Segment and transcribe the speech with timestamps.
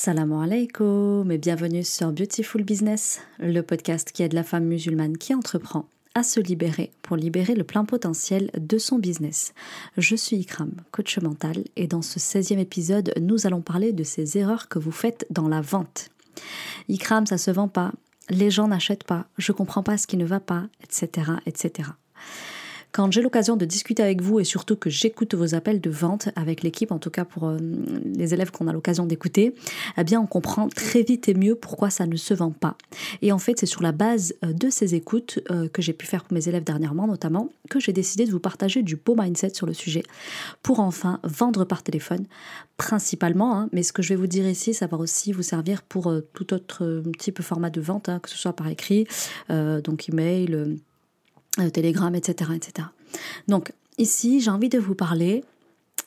[0.00, 5.34] Salam alaikum et bienvenue sur Beautiful Business, le podcast qui aide la femme musulmane qui
[5.34, 9.54] entreprend à se libérer pour libérer le plein potentiel de son business.
[9.96, 14.38] Je suis Ikram, coach mental, et dans ce 16e épisode, nous allons parler de ces
[14.38, 16.10] erreurs que vous faites dans la vente.
[16.88, 17.90] Ikram, ça se vend pas,
[18.30, 21.32] les gens n'achètent pas, je comprends pas ce qui ne va pas, etc.
[21.44, 21.88] etc.
[22.98, 26.30] Quand j'ai l'occasion de discuter avec vous et surtout que j'écoute vos appels de vente
[26.34, 27.56] avec l'équipe, en tout cas pour euh,
[28.04, 29.54] les élèves qu'on a l'occasion d'écouter,
[29.96, 32.76] eh bien on comprend très vite et mieux pourquoi ça ne se vend pas.
[33.22, 36.06] Et en fait, c'est sur la base euh, de ces écoutes euh, que j'ai pu
[36.06, 39.54] faire pour mes élèves dernièrement notamment que j'ai décidé de vous partager du beau mindset
[39.54, 40.02] sur le sujet
[40.64, 42.26] pour enfin vendre par téléphone
[42.78, 43.68] principalement, hein.
[43.72, 46.52] mais ce que je vais vous dire ici, ça va aussi vous servir pour tout
[46.52, 49.06] autre type de format de vente, hein, que ce soit par écrit,
[49.48, 50.78] donc email
[51.70, 52.88] Telegram, etc., etc.
[53.48, 55.44] Donc ici, j'ai envie de vous parler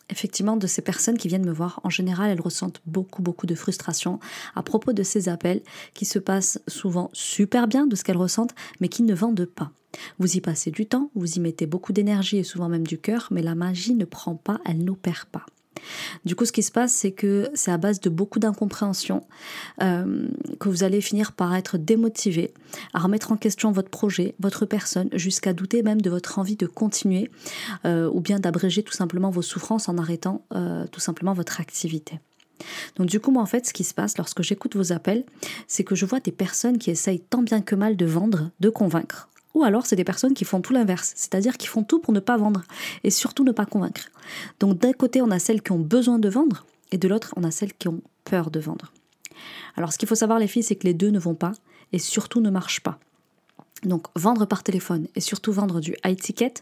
[0.10, 1.80] effectivement de ces personnes qui viennent me voir.
[1.84, 4.20] En général, elles ressentent beaucoup, beaucoup de frustration
[4.56, 5.62] à propos de ces appels
[5.94, 9.72] qui se passent souvent super bien de ce qu'elles ressentent, mais qui ne vendent pas.
[10.20, 13.28] Vous y passez du temps, vous y mettez beaucoup d'énergie et souvent même du cœur,
[13.32, 15.46] mais la magie ne prend pas, elle n'opère pas.
[16.26, 19.26] Du coup, ce qui se passe, c'est que c'est à base de beaucoup d'incompréhension
[19.82, 20.28] euh,
[20.60, 22.54] que vous allez finir par être démotivé,
[22.94, 26.68] à remettre en question votre projet, votre personne, jusqu'à douter même de votre envie de
[26.68, 27.30] continuer,
[27.86, 32.20] euh, ou bien d'abréger tout simplement vos souffrances en arrêtant euh, tout simplement votre activité.
[32.96, 35.24] Donc du coup, moi en fait, ce qui se passe lorsque j'écoute vos appels,
[35.68, 38.70] c'est que je vois des personnes qui essayent tant bien que mal de vendre, de
[38.70, 42.14] convaincre, ou alors, c'est des personnes qui font tout l'inverse, c'est-à-dire qui font tout pour
[42.14, 42.64] ne pas vendre
[43.04, 44.10] et surtout ne pas convaincre.
[44.60, 47.44] Donc, d'un côté, on a celles qui ont besoin de vendre et de l'autre, on
[47.44, 48.94] a celles qui ont peur de vendre.
[49.76, 51.54] Alors, ce qu'il faut savoir, les filles, c'est que les deux ne vont pas
[51.92, 53.00] et surtout ne marchent pas.
[53.84, 56.54] Donc vendre par téléphone et surtout vendre du high ticket,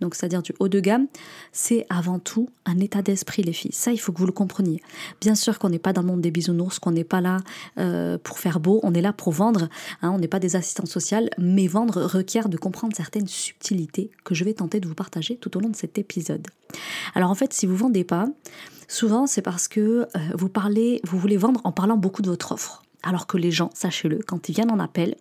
[0.00, 1.08] donc c'est-à-dire du haut de gamme,
[1.52, 3.72] c'est avant tout un état d'esprit les filles.
[3.72, 4.80] Ça, il faut que vous le compreniez.
[5.20, 7.38] Bien sûr qu'on n'est pas dans le monde des bisounours, qu'on n'est pas là
[7.78, 9.68] euh, pour faire beau, on est là pour vendre.
[10.02, 14.34] Hein, on n'est pas des assistants sociales, mais vendre requiert de comprendre certaines subtilités que
[14.34, 16.46] je vais tenter de vous partager tout au long de cet épisode.
[17.14, 18.28] Alors en fait, si vous vendez pas,
[18.86, 22.52] souvent c'est parce que euh, vous parlez, vous voulez vendre en parlant beaucoup de votre
[22.52, 22.82] offre.
[23.02, 25.16] Alors que les gens, sachez-le, quand ils viennent en appel,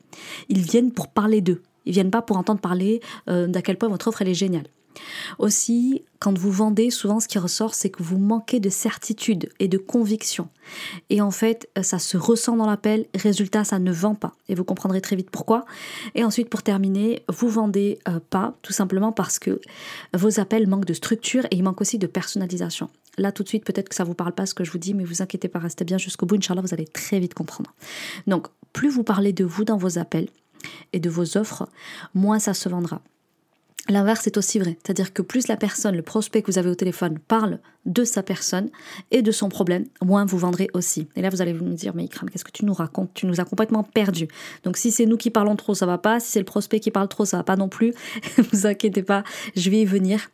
[0.50, 1.62] ils viennent pour parler d'eux.
[1.86, 4.68] Ils viennent pas pour entendre parler euh, d'à quel point votre offre est géniale.
[5.38, 9.68] Aussi, quand vous vendez, souvent ce qui ressort, c'est que vous manquez de certitude et
[9.68, 10.50] de conviction.
[11.10, 14.34] Et en fait, euh, ça se ressent dans l'appel, résultat, ça ne vend pas.
[14.50, 15.66] Et vous comprendrez très vite pourquoi.
[16.16, 19.62] Et ensuite, pour terminer, vous vendez euh, pas, tout simplement parce que
[20.14, 22.90] vos appels manquent de structure et il manque aussi de personnalisation.
[23.18, 24.94] Là, tout de suite, peut-être que ça vous parle pas ce que je vous dis,
[24.94, 26.36] mais vous inquiétez pas, restez bien jusqu'au bout.
[26.36, 27.74] Inch'Allah, vous allez très vite comprendre.
[28.28, 30.30] Donc, plus vous parlez de vous dans vos appels
[30.94, 31.68] et de vos offres,
[32.14, 33.02] moins ça se vendra.
[33.90, 36.76] L'inverse est aussi vrai, c'est-à-dire que plus la personne, le prospect que vous avez au
[36.76, 38.70] téléphone parle de sa personne
[39.12, 41.08] et de son problème, moins vous vendrez aussi.
[41.16, 43.10] Et là, vous allez vous dire, mais Ikram, qu'est-ce que tu nous racontes?
[43.14, 44.28] Tu nous as complètement perdu.
[44.64, 46.20] Donc, si c'est nous qui parlons trop, ça va pas.
[46.20, 47.94] Si c'est le prospect qui parle trop, ça va pas non plus.
[48.52, 49.24] vous inquiétez pas,
[49.56, 50.30] je vais y venir.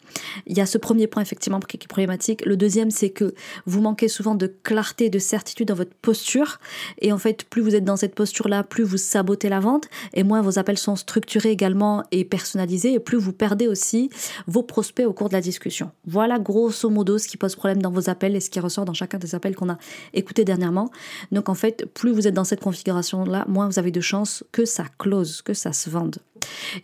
[0.47, 2.45] Il y a ce premier point, effectivement, qui est problématique.
[2.45, 3.33] Le deuxième, c'est que
[3.65, 6.59] vous manquez souvent de clarté, de certitude dans votre posture.
[6.99, 10.23] Et en fait, plus vous êtes dans cette posture-là, plus vous sabotez la vente et
[10.23, 14.09] moins vos appels sont structurés également et personnalisés et plus vous perdez aussi
[14.47, 15.91] vos prospects au cours de la discussion.
[16.05, 18.93] Voilà grosso modo ce qui pose problème dans vos appels et ce qui ressort dans
[18.93, 19.77] chacun des appels qu'on a
[20.13, 20.89] écoutés dernièrement.
[21.33, 24.63] Donc en fait, plus vous êtes dans cette configuration-là, moins vous avez de chances que
[24.63, 26.19] ça close, que ça se vende.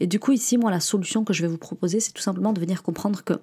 [0.01, 2.51] Et du coup, ici, moi, la solution que je vais vous proposer, c'est tout simplement
[2.51, 3.35] de venir comprendre que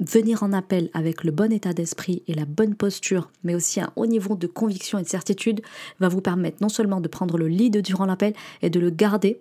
[0.00, 3.90] venir en appel avec le bon état d'esprit et la bonne posture, mais aussi un
[3.96, 5.62] haut niveau de conviction et de certitude,
[6.00, 9.40] va vous permettre non seulement de prendre le lead durant l'appel et de le garder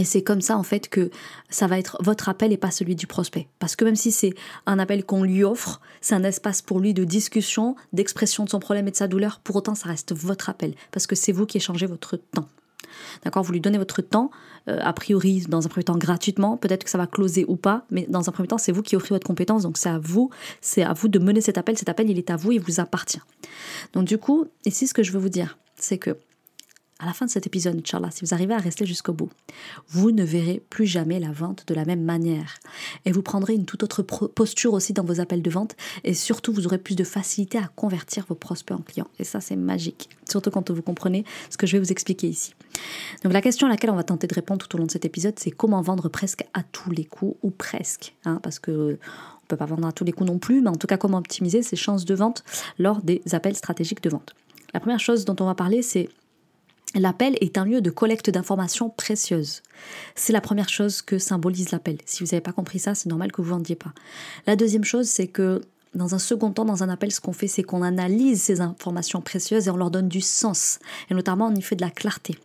[0.00, 1.10] et c'est comme ça en fait que
[1.50, 3.48] ça va être votre appel et pas celui du prospect.
[3.58, 4.32] Parce que même si c'est
[4.64, 8.60] un appel qu'on lui offre, c'est un espace pour lui de discussion, d'expression de son
[8.60, 10.74] problème et de sa douleur, pour autant ça reste votre appel.
[10.90, 12.48] Parce que c'est vous qui échangez votre temps.
[13.24, 13.42] D'accord?
[13.42, 14.30] Vous lui donnez votre temps,
[14.68, 17.84] euh, a priori dans un premier temps gratuitement, peut-être que ça va closer ou pas,
[17.90, 20.30] mais dans un premier temps c'est vous qui offrez votre compétence, donc c'est à vous,
[20.62, 21.76] c'est à vous de mener cet appel.
[21.76, 23.20] Cet appel il est à vous, il vous appartient.
[23.92, 26.16] Donc du coup, ici ce que je veux vous dire, c'est que
[27.00, 29.30] à la fin de cet épisode, Inch'Allah, si vous arrivez à rester jusqu'au bout,
[29.88, 32.58] vous ne verrez plus jamais la vente de la même manière.
[33.06, 35.76] Et vous prendrez une toute autre posture aussi dans vos appels de vente.
[36.04, 39.08] Et surtout, vous aurez plus de facilité à convertir vos prospects en clients.
[39.18, 40.10] Et ça, c'est magique.
[40.28, 42.54] Surtout quand vous comprenez ce que je vais vous expliquer ici.
[43.24, 45.06] Donc la question à laquelle on va tenter de répondre tout au long de cet
[45.06, 48.14] épisode, c'est comment vendre presque à tous les coups, ou presque.
[48.26, 48.98] Hein, parce que
[49.48, 51.62] peut pas vendre à tous les coups non plus, mais en tout cas, comment optimiser
[51.62, 52.44] ses chances de vente
[52.78, 54.34] lors des appels stratégiques de vente.
[54.72, 56.08] La première chose dont on va parler, c'est
[56.94, 59.62] L'appel est un lieu de collecte d'informations précieuses.
[60.16, 61.98] C'est la première chose que symbolise l'appel.
[62.04, 63.92] Si vous n'avez pas compris ça, c'est normal que vous ne vendiez pas.
[64.46, 65.62] La deuxième chose, c'est que
[65.94, 69.20] Dans un second temps, dans un appel, ce qu'on fait, c'est qu'on analyse ces informations
[69.20, 70.78] précieuses et on leur donne du sens.
[71.10, 72.38] Et notamment, on y fait de la clarté.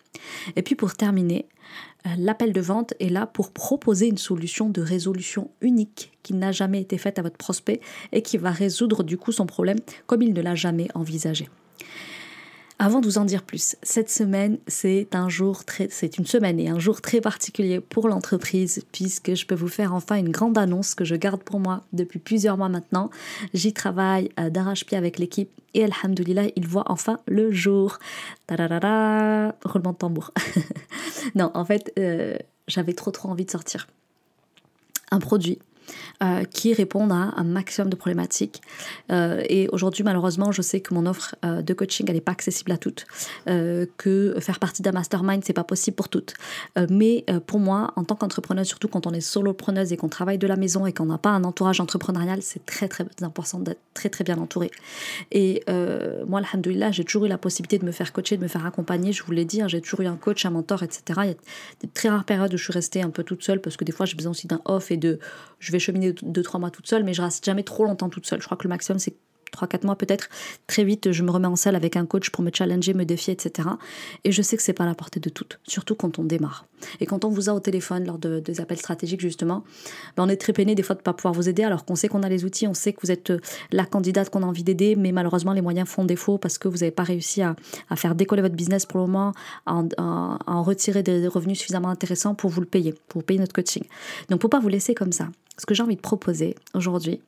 [0.56, 1.46] Et puis pour terminer,
[2.08, 6.52] euh, l'appel de vente est là pour proposer une solution de résolution unique qui n'a
[6.52, 7.82] jamais été faite à votre prospect
[8.12, 9.78] et qui va résoudre du coup son problème
[10.08, 11.48] comme il ne l'a jamais envisagé.
[12.78, 16.60] Avant de vous en dire plus, cette semaine, c'est un jour très, c'est une semaine
[16.60, 20.58] et un jour très particulier pour l'entreprise puisque je peux vous faire enfin une grande
[20.58, 23.10] annonce que je garde pour moi depuis plusieurs mois maintenant.
[23.54, 27.98] J'y travaille euh, d'arrache-pied avec l'équipe et alhamdoulilah, il voit enfin le jour.
[28.46, 30.32] Tararara, roulement de tambour.
[31.36, 32.38] non, en fait, euh,
[32.68, 33.88] j'avais trop trop envie de sortir
[35.12, 35.60] un produit
[36.24, 38.62] euh, qui répondent à un maximum de problématiques.
[39.12, 42.32] Euh, et aujourd'hui, malheureusement, je sais que mon offre euh, de coaching, elle n'est pas
[42.32, 43.06] accessible à toutes,
[43.98, 46.34] que faire partie d'un mastermind, c'est pas possible pour toutes.
[46.90, 50.48] mais pour moi, en tant qu'entrepreneuse, surtout quand on est solopreneuse et qu'on travaille de
[50.48, 54.10] la maison et qu'on n'a pas un entourage entrepreneurial, c'est très très important d'être très
[54.10, 54.72] très bien entouré.
[55.32, 55.64] Et
[56.28, 59.14] moi, alhamdoulilah, j'ai toujours eu la possibilité de me faire coacher, de me faire accompagner.
[59.14, 61.20] Je vous l'ai dit, hein, j'ai toujours eu un coach, un mentor, etc.
[61.24, 61.36] Il y a
[61.82, 63.92] des très rares périodes où je suis restée un peu toute seule parce que des
[63.92, 65.20] fois, j'ai besoin aussi d'un off et de
[65.80, 68.42] cheminer 2-3 mois toute seule, mais je reste jamais trop longtemps toute seule.
[68.42, 69.16] Je crois que le maximum, c'est
[69.52, 70.30] 3-4 mois peut-être.
[70.68, 73.34] Très vite, je me remets en salle avec un coach pour me challenger, me défier,
[73.34, 73.70] etc.
[74.24, 76.66] Et je sais que c'est pas à la portée de toutes, surtout quand on démarre.
[77.00, 79.64] Et quand on vous a au téléphone lors de, des appels stratégiques, justement,
[80.16, 81.96] ben on est très peiné des fois de ne pas pouvoir vous aider, alors qu'on
[81.96, 83.40] sait qu'on a les outils, on sait que vous êtes euh,
[83.72, 86.78] la candidate qu'on a envie d'aider, mais malheureusement, les moyens font défaut parce que vous
[86.78, 87.56] n'avez pas réussi à,
[87.96, 89.34] faire décoller votre business pour le moment,
[89.66, 93.54] à en, retirer des revenus suffisamment intéressants pour vous le payer, pour vous payer notre
[93.54, 93.84] coaching.
[94.30, 97.22] Donc, pour pas vous laisser comme ça, ce que j'ai envie de proposer aujourd'hui,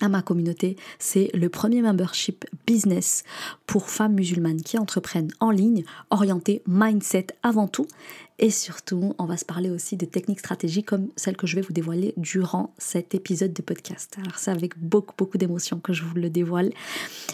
[0.00, 3.24] à ma communauté, c'est le premier membership business
[3.66, 7.86] pour femmes musulmanes qui entreprennent en ligne, orienté mindset avant tout
[8.42, 11.60] et surtout, on va se parler aussi de techniques stratégiques comme celles que je vais
[11.60, 14.16] vous dévoiler durant cet épisode de podcast.
[14.18, 16.72] Alors c'est avec beaucoup, beaucoup d'émotion que je vous le dévoile.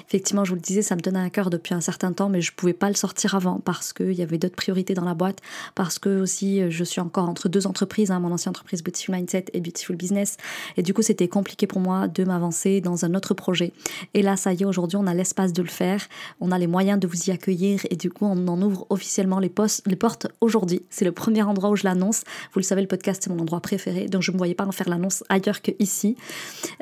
[0.09, 2.41] Effectivement, je vous le disais, ça me tenait à cœur depuis un certain temps, mais
[2.41, 5.15] je ne pouvais pas le sortir avant parce qu'il y avait d'autres priorités dans la
[5.15, 5.41] boîte,
[5.75, 9.47] parce que aussi je suis encore entre deux entreprises, hein, mon ancienne entreprise Beautiful Mindset
[9.53, 10.37] et Beautiful Business.
[10.77, 13.73] Et du coup, c'était compliqué pour moi de m'avancer dans un autre projet.
[14.15, 16.07] Et là, ça y est, aujourd'hui, on a l'espace de le faire,
[16.41, 19.39] on a les moyens de vous y accueillir et du coup, on en ouvre officiellement
[19.39, 20.83] les, postes, les portes aujourd'hui.
[20.91, 22.23] C'est le premier endroit où je l'annonce.
[22.53, 24.67] Vous le savez, le podcast, c'est mon endroit préféré, donc je ne me voyais pas
[24.67, 26.17] en faire l'annonce ailleurs que ici.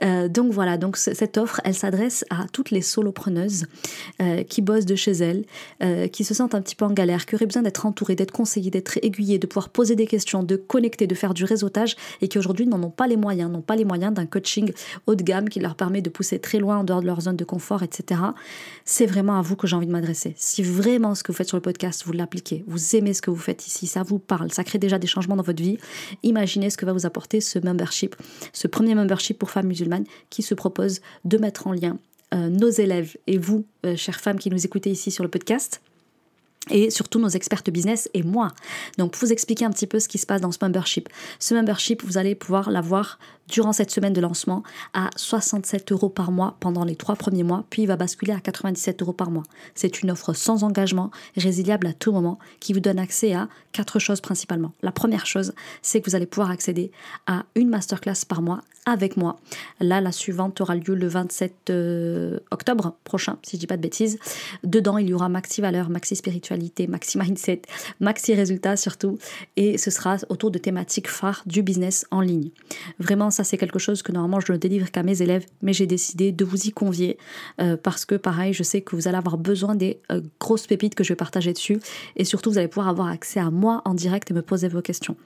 [0.02, 2.82] Euh, donc voilà, donc cette offre, elle s'adresse à toutes les
[3.14, 3.66] solopreneuses
[4.20, 5.44] euh, qui bossent de chez elles,
[5.82, 8.32] euh, qui se sentent un petit peu en galère, qui auraient besoin d'être entourées, d'être
[8.32, 12.28] conseillées, d'être aiguillées, de pouvoir poser des questions, de connecter, de faire du réseautage et
[12.28, 14.72] qui aujourd'hui n'en ont pas les moyens, n'ont pas les moyens d'un coaching
[15.06, 17.36] haut de gamme qui leur permet de pousser très loin en dehors de leur zone
[17.36, 18.20] de confort, etc.
[18.84, 20.34] C'est vraiment à vous que j'ai envie de m'adresser.
[20.36, 23.30] Si vraiment ce que vous faites sur le podcast, vous l'appliquez, vous aimez ce que
[23.30, 25.78] vous faites ici, ça vous parle, ça crée déjà des changements dans votre vie,
[26.22, 28.16] imaginez ce que va vous apporter ce membership,
[28.52, 31.98] ce premier membership pour femmes musulmanes qui se propose de mettre en lien
[32.34, 35.80] nos élèves et vous, euh, chères femmes qui nous écoutez ici sur le podcast,
[36.70, 38.48] et surtout nos expertes business et moi.
[38.98, 41.08] Donc pour vous expliquer un petit peu ce qui se passe dans ce membership.
[41.38, 43.18] Ce membership, vous allez pouvoir l'avoir
[43.48, 44.62] durant cette semaine de lancement
[44.92, 48.40] à 67 euros par mois pendant les trois premiers mois, puis il va basculer à
[48.40, 49.44] 97 euros par mois.
[49.74, 53.98] C'est une offre sans engagement, résiliable à tout moment, qui vous donne accès à quatre
[53.98, 54.72] choses principalement.
[54.82, 55.52] La première chose,
[55.82, 56.90] c'est que vous allez pouvoir accéder
[57.26, 59.36] à une masterclass par mois avec moi.
[59.80, 63.82] Là, la suivante aura lieu le 27 euh, octobre prochain, si je dis pas de
[63.82, 64.18] bêtises.
[64.62, 67.62] Dedans, il y aura maxi valeur, maxi spiritualité, maxi mindset,
[68.00, 69.18] maxi résultats surtout,
[69.56, 72.50] et ce sera autour de thématiques phares du business en ligne.
[72.98, 75.86] Vraiment, ça c'est quelque chose que normalement je ne délivre qu'à mes élèves, mais j'ai
[75.86, 77.18] décidé de vous y convier
[77.60, 80.94] euh, parce que pareil, je sais que vous allez avoir besoin des euh, grosses pépites
[80.94, 81.78] que je vais partager dessus
[82.16, 84.82] et surtout vous allez pouvoir avoir accès à moi en direct et me poser vos
[84.82, 85.16] questions.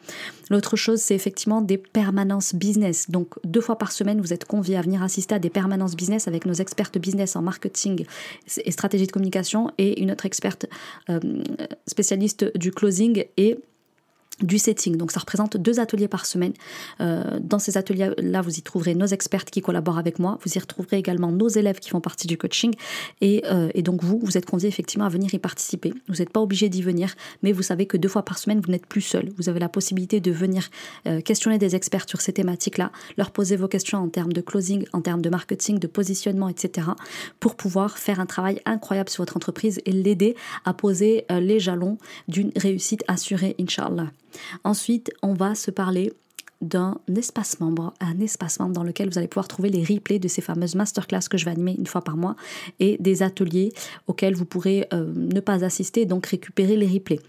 [0.50, 3.10] L'autre chose, c'est effectivement des permanences business.
[3.10, 6.26] Donc deux fois par semaine, vous êtes conviés à venir assister à des permanences business
[6.28, 8.04] avec nos expertes business en marketing
[8.64, 10.66] et stratégie de communication et une autre experte
[11.10, 11.20] euh,
[11.86, 13.58] spécialiste du closing et
[14.40, 14.96] du setting.
[14.96, 16.52] Donc ça représente deux ateliers par semaine.
[17.00, 20.38] Euh, dans ces ateliers-là, vous y trouverez nos expertes qui collaborent avec moi.
[20.44, 22.74] Vous y retrouverez également nos élèves qui font partie du coaching.
[23.20, 25.92] Et, euh, et donc vous, vous êtes conviés effectivement à venir y participer.
[26.08, 28.70] Vous n'êtes pas obligé d'y venir, mais vous savez que deux fois par semaine, vous
[28.70, 29.30] n'êtes plus seul.
[29.36, 30.68] Vous avez la possibilité de venir
[31.06, 34.84] euh, questionner des experts sur ces thématiques-là, leur poser vos questions en termes de closing,
[34.92, 36.88] en termes de marketing, de positionnement, etc.
[37.40, 41.98] pour pouvoir faire un travail incroyable sur votre entreprise et l'aider à poser les jalons
[42.28, 44.10] d'une réussite assurée, Inch'Allah.
[44.64, 46.12] Ensuite, on va se parler
[46.60, 50.26] d'un espace membre, un espace membre dans lequel vous allez pouvoir trouver les replays de
[50.26, 52.34] ces fameuses masterclass que je vais animer une fois par mois
[52.80, 53.72] et des ateliers
[54.08, 57.20] auxquels vous pourrez euh, ne pas assister, donc récupérer les replays.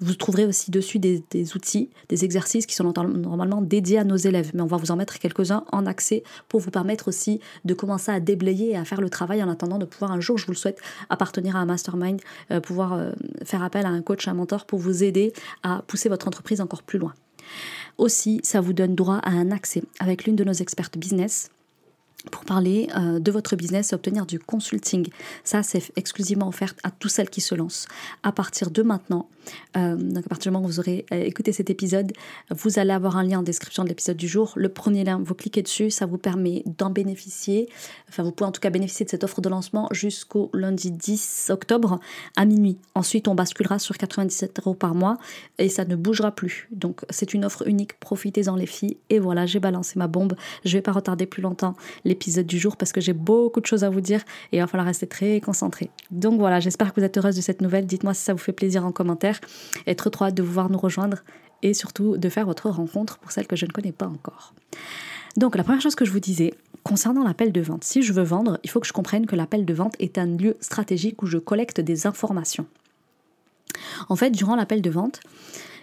[0.00, 1.22] Vous trouverez aussi dessus des,
[1.54, 4.96] outils, des exercices qui sont normalement dédiés à nos élèves, mais on va vous en
[4.96, 9.00] mettre quelques-uns en accès pour vous permettre aussi de commencer à déblayer et à faire
[9.00, 11.66] le travail en attendant de pouvoir un jour, je vous le souhaite, appartenir à un
[11.66, 13.12] mastermind, euh, pouvoir euh,
[13.44, 16.82] faire appel à un coach, un mentor pour vous aider à pousser votre entreprise encore
[16.82, 17.14] plus loin.
[17.98, 21.50] Aussi, ça vous donne droit à un accès avec l'une de nos expertes business
[22.30, 25.08] pour parler euh, de votre business et obtenir du consulting.
[25.42, 27.86] Ça, c'est exclusivement offert à tous celles qui se lancent.
[28.22, 29.28] À partir de maintenant,
[29.76, 32.12] euh, donc à partir du moment où vous aurez euh, écouté cet épisode,
[32.50, 34.52] vous allez avoir un lien en description de l'épisode du jour.
[34.56, 37.68] Le premier lien, vous cliquez dessus, ça vous permet d'en bénéficier.
[38.08, 41.50] Enfin, vous pouvez en tout cas bénéficier de cette offre de lancement jusqu'au lundi 10
[41.50, 42.00] octobre
[42.36, 42.78] à minuit.
[42.94, 45.18] Ensuite, on basculera sur 97 euros par mois
[45.58, 46.68] et ça ne bougera plus.
[46.70, 47.98] Donc, c'est une offre unique.
[48.00, 48.96] Profitez-en les filles.
[49.10, 50.34] Et voilà, j'ai balancé ma bombe.
[50.64, 51.76] Je vais pas retarder plus longtemps
[52.14, 54.20] l'épisode du jour parce que j'ai beaucoup de choses à vous dire
[54.52, 55.90] et il va falloir rester très concentré.
[56.10, 57.86] Donc voilà, j'espère que vous êtes heureuse de cette nouvelle.
[57.86, 59.40] Dites-moi si ça vous fait plaisir en commentaire
[59.86, 61.18] être trop hâte de vous voir nous rejoindre
[61.62, 64.54] et surtout de faire votre rencontre pour celles que je ne connais pas encore.
[65.36, 66.54] Donc la première chose que je vous disais,
[66.84, 69.64] concernant l'appel de vente, si je veux vendre, il faut que je comprenne que l'appel
[69.64, 72.66] de vente est un lieu stratégique où je collecte des informations.
[74.08, 75.20] En fait, durant l'appel de vente,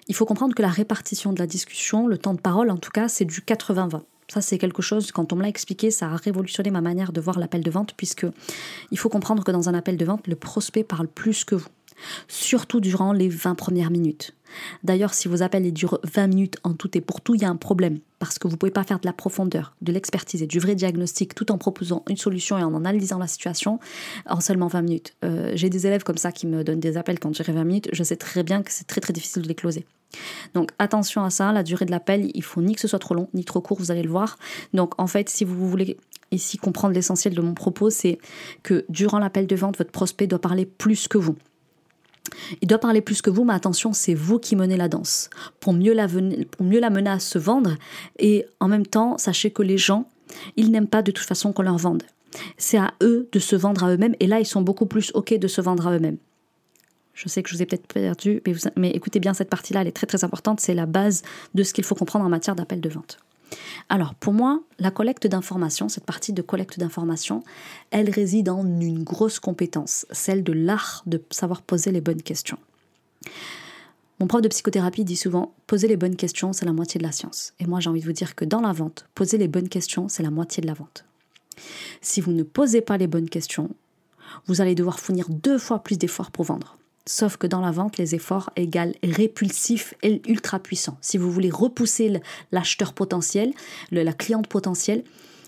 [0.08, 2.92] il faut comprendre que la répartition de la discussion, le temps de parole en tout
[2.92, 4.02] cas, c'est du 80-20.
[4.32, 7.20] Ça, c'est quelque chose, quand on me l'a expliqué, ça a révolutionné ma manière de
[7.20, 8.26] voir l'appel de vente, puisque
[8.90, 11.68] il faut comprendre que dans un appel de vente, le prospect parle plus que vous
[12.30, 14.34] surtout durant les 20 premières minutes.
[14.86, 17.50] D'ailleurs, si vos appels durent 20 minutes en tout et pour tout, il y a
[17.50, 20.48] un problème, parce que vous ne pouvez pas faire de la profondeur, de l'expertise et
[20.48, 23.82] du vrai diagnostic tout en proposant une solution et en analysant la situation
[24.28, 25.14] en seulement 20 minutes.
[25.26, 27.90] Euh, j'ai des élèves comme ça qui me donnent des appels quand j'ai 20 minutes,
[27.92, 29.86] je sais très bien que c'est très très difficile de les closer.
[30.54, 33.16] Donc attention à ça, la durée de l'appel, il faut ni que ce soit trop
[33.16, 34.38] long, ni trop court, vous allez le voir.
[34.74, 35.98] Donc en fait, si vous voulez
[36.32, 38.18] ici comprendre l'essentiel de mon propos, c'est
[38.64, 41.36] que durant l'appel de vente, votre prospect doit parler plus que vous.
[42.62, 45.30] Il doit parler plus que vous, mais attention, c'est vous qui menez la danse.
[45.60, 47.76] Pour mieux la, pour mieux la mener à se vendre,
[48.20, 50.08] et en même temps, sachez que les gens,
[50.56, 52.04] ils n'aiment pas de toute façon qu'on leur vende.
[52.58, 55.34] C'est à eux de se vendre à eux-mêmes, et là, ils sont beaucoup plus OK
[55.34, 56.18] de se vendre à eux-mêmes.
[57.14, 59.88] Je sais que je vous ai peut-être perdu, mais, mais écoutez bien cette partie-là, elle
[59.88, 62.82] est très très importante, c'est la base de ce qu'il faut comprendre en matière d'appel
[62.82, 63.20] de vente.
[63.90, 67.44] Alors, pour moi, la collecte d'informations, cette partie de collecte d'informations,
[67.90, 72.58] elle réside en une grosse compétence, celle de l'art de savoir poser les bonnes questions.
[74.20, 77.12] Mon prof de psychothérapie dit souvent poser les bonnes questions, c'est la moitié de la
[77.12, 77.54] science.
[77.60, 80.08] Et moi, j'ai envie de vous dire que dans la vente, poser les bonnes questions,
[80.08, 81.06] c'est la moitié de la vente.
[82.02, 83.72] Si vous ne posez pas les bonnes questions,
[84.46, 86.78] vous allez devoir fournir deux fois plus d'efforts pour vendre.
[87.08, 90.98] Sauf que dans la vente, les efforts égale répulsif et ultra puissant.
[91.02, 93.54] Si vous voulez repousser l'acheteur potentiel,
[93.92, 95.04] la cliente potentielle,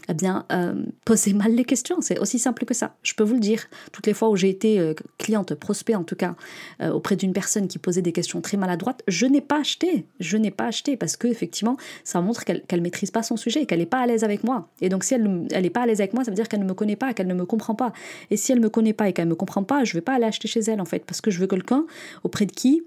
[0.10, 2.02] eh bien, euh, posez mal les questions.
[2.02, 2.96] C'est aussi simple que ça.
[3.04, 3.64] Je peux vous le dire.
[3.92, 6.36] Toutes les fois où j'ai été euh, cliente, prospect en tout cas,
[6.82, 10.06] euh, auprès d'une personne qui posait des questions très maladroites, je n'ai pas acheté.
[10.20, 13.66] Je n'ai pas acheté parce que effectivement, ça montre qu'elle ne maîtrise pas son sujet,
[13.66, 14.70] qu'elle n'est pas à l'aise avec moi.
[14.82, 16.66] Et donc, si elle n'est pas à l'aise avec moi, ça veut dire qu'elle ne
[16.66, 17.94] me connaît pas, qu'elle ne me comprend pas.
[18.30, 19.96] Et si elle ne me connaît pas et qu'elle ne me comprend pas, je ne
[19.96, 21.86] vais pas aller acheter chez elle en fait, parce que je veux quelqu'un
[22.24, 22.84] auprès de qui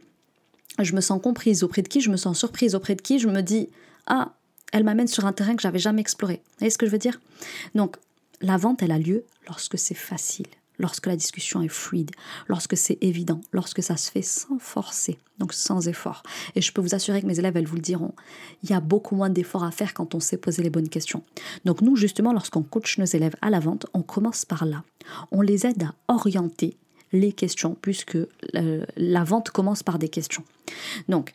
[0.79, 3.29] je me sens comprise, auprès de qui je me sens surprise, auprès de qui je
[3.29, 3.71] me dis
[4.07, 4.33] ah
[4.73, 6.35] elle m'amène sur un terrain que j'avais jamais exploré.
[6.45, 7.21] Vous voyez ce que je veux dire?
[7.75, 7.97] Donc,
[8.41, 10.47] la vente, elle a lieu lorsque c'est facile,
[10.79, 12.11] lorsque la discussion est fluide,
[12.49, 16.23] lorsque c'est évident, lorsque ça se fait sans forcer, donc sans effort.
[16.55, 18.15] Et je peux vous assurer que mes élèves, elles vous le diront,
[18.63, 21.23] il y a beaucoup moins d'efforts à faire quand on sait poser les bonnes questions.
[21.65, 24.83] Donc nous, justement, lorsqu'on coach nos élèves à la vente, on commence par là.
[25.31, 26.77] On les aide à orienter
[27.13, 30.45] les questions, puisque euh, la vente commence par des questions.
[31.09, 31.35] Donc,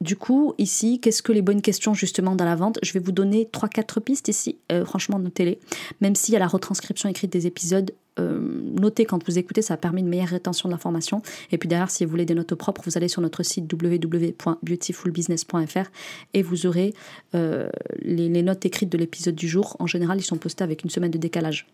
[0.00, 2.78] du coup, ici, qu'est-ce que les bonnes questions justement dans la vente?
[2.82, 5.58] Je vais vous donner 3-4 pistes ici, euh, franchement notez-les.
[6.00, 8.40] Même s'il y a la retranscription écrite des épisodes, euh,
[8.78, 11.22] notez quand vous écoutez, ça permet une meilleure rétention de l'information.
[11.50, 15.90] Et puis derrière, si vous voulez des notes propres, vous allez sur notre site www.beautifulbusiness.fr
[16.34, 16.94] et vous aurez
[17.34, 17.68] euh,
[18.02, 19.74] les, notes écrites de l'épisode du jour.
[19.80, 21.66] En général, ils sont postés avec une semaine de décalage.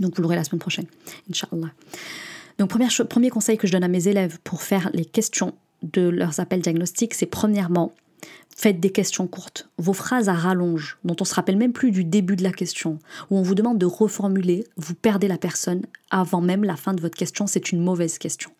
[0.00, 0.86] Donc vous l'aurez la semaine prochaine,
[1.30, 1.68] Inch'Allah.
[2.58, 2.76] Donc
[3.08, 6.60] premier conseil que je donne à mes élèves pour faire les questions de leurs appels
[6.60, 7.92] diagnostiques, c'est premièrement,
[8.56, 9.68] faites des questions courtes.
[9.78, 12.98] Vos phrases à rallonge, dont on se rappelle même plus du début de la question,
[13.30, 17.00] où on vous demande de reformuler, vous perdez la personne avant même la fin de
[17.00, 18.50] votre question, c'est une mauvaise question.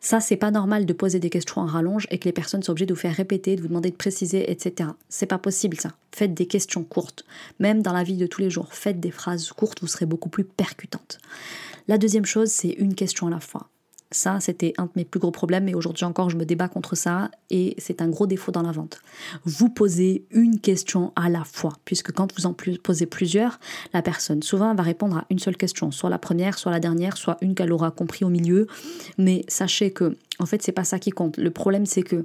[0.00, 2.72] Ça, c'est pas normal de poser des questions en rallonge et que les personnes soient
[2.72, 4.90] obligées de vous faire répéter, de vous demander de préciser, etc.
[5.08, 5.92] C'est pas possible ça.
[6.14, 7.24] Faites des questions courtes.
[7.58, 10.28] Même dans la vie de tous les jours, faites des phrases courtes, vous serez beaucoup
[10.28, 11.18] plus percutantes.
[11.88, 13.68] La deuxième chose, c'est une question à la fois
[14.12, 16.94] Ça, c'était un de mes plus gros problèmes et aujourd'hui encore, je me débat contre
[16.94, 19.00] ça et c'est un gros défaut dans la vente.
[19.44, 23.58] Vous posez une question à la fois, puisque quand vous en posez plusieurs,
[23.92, 27.16] la personne souvent va répondre à une seule question, soit la première, soit la dernière,
[27.16, 28.68] soit une qu'elle aura compris au milieu.
[29.18, 31.36] Mais sachez que, en fait, c'est pas ça qui compte.
[31.36, 32.24] Le problème, c'est que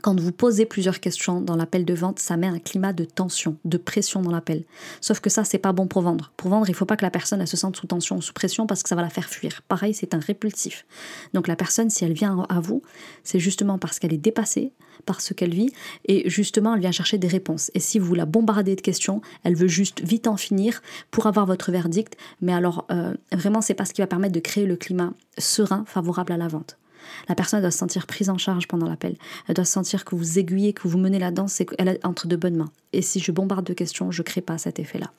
[0.00, 3.56] quand vous posez plusieurs questions dans l'appel de vente, ça met un climat de tension,
[3.64, 4.64] de pression dans l'appel.
[5.00, 6.32] Sauf que ça, c'est pas bon pour vendre.
[6.36, 8.66] Pour vendre, il faut pas que la personne se sente sous tension ou sous pression
[8.66, 9.62] parce que ça va la faire fuir.
[9.68, 10.86] Pareil, c'est un répulsif.
[11.34, 12.82] Donc la personne, si elle vient à vous,
[13.24, 14.72] c'est justement parce qu'elle est dépassée
[15.06, 15.72] par ce qu'elle vit
[16.06, 17.70] et justement elle vient chercher des réponses.
[17.74, 21.46] Et si vous la bombardez de questions, elle veut juste vite en finir pour avoir
[21.46, 22.16] votre verdict.
[22.40, 25.84] Mais alors euh, vraiment, c'est pas ce qui va permettre de créer le climat serein,
[25.86, 26.79] favorable à la vente.
[27.28, 29.16] La personne doit se sentir prise en charge pendant l'appel.
[29.48, 32.26] Elle doit sentir que vous aiguillez, que vous menez la danse et qu'elle est entre
[32.26, 32.72] de bonnes mains.
[32.92, 35.12] Et si je bombarde de questions, je ne crée pas cet effet-là.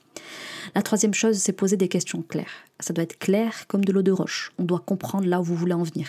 [0.75, 2.65] La troisième chose, c'est poser des questions claires.
[2.79, 4.51] Ça doit être clair comme de l'eau de roche.
[4.57, 6.07] On doit comprendre là où vous voulez en venir.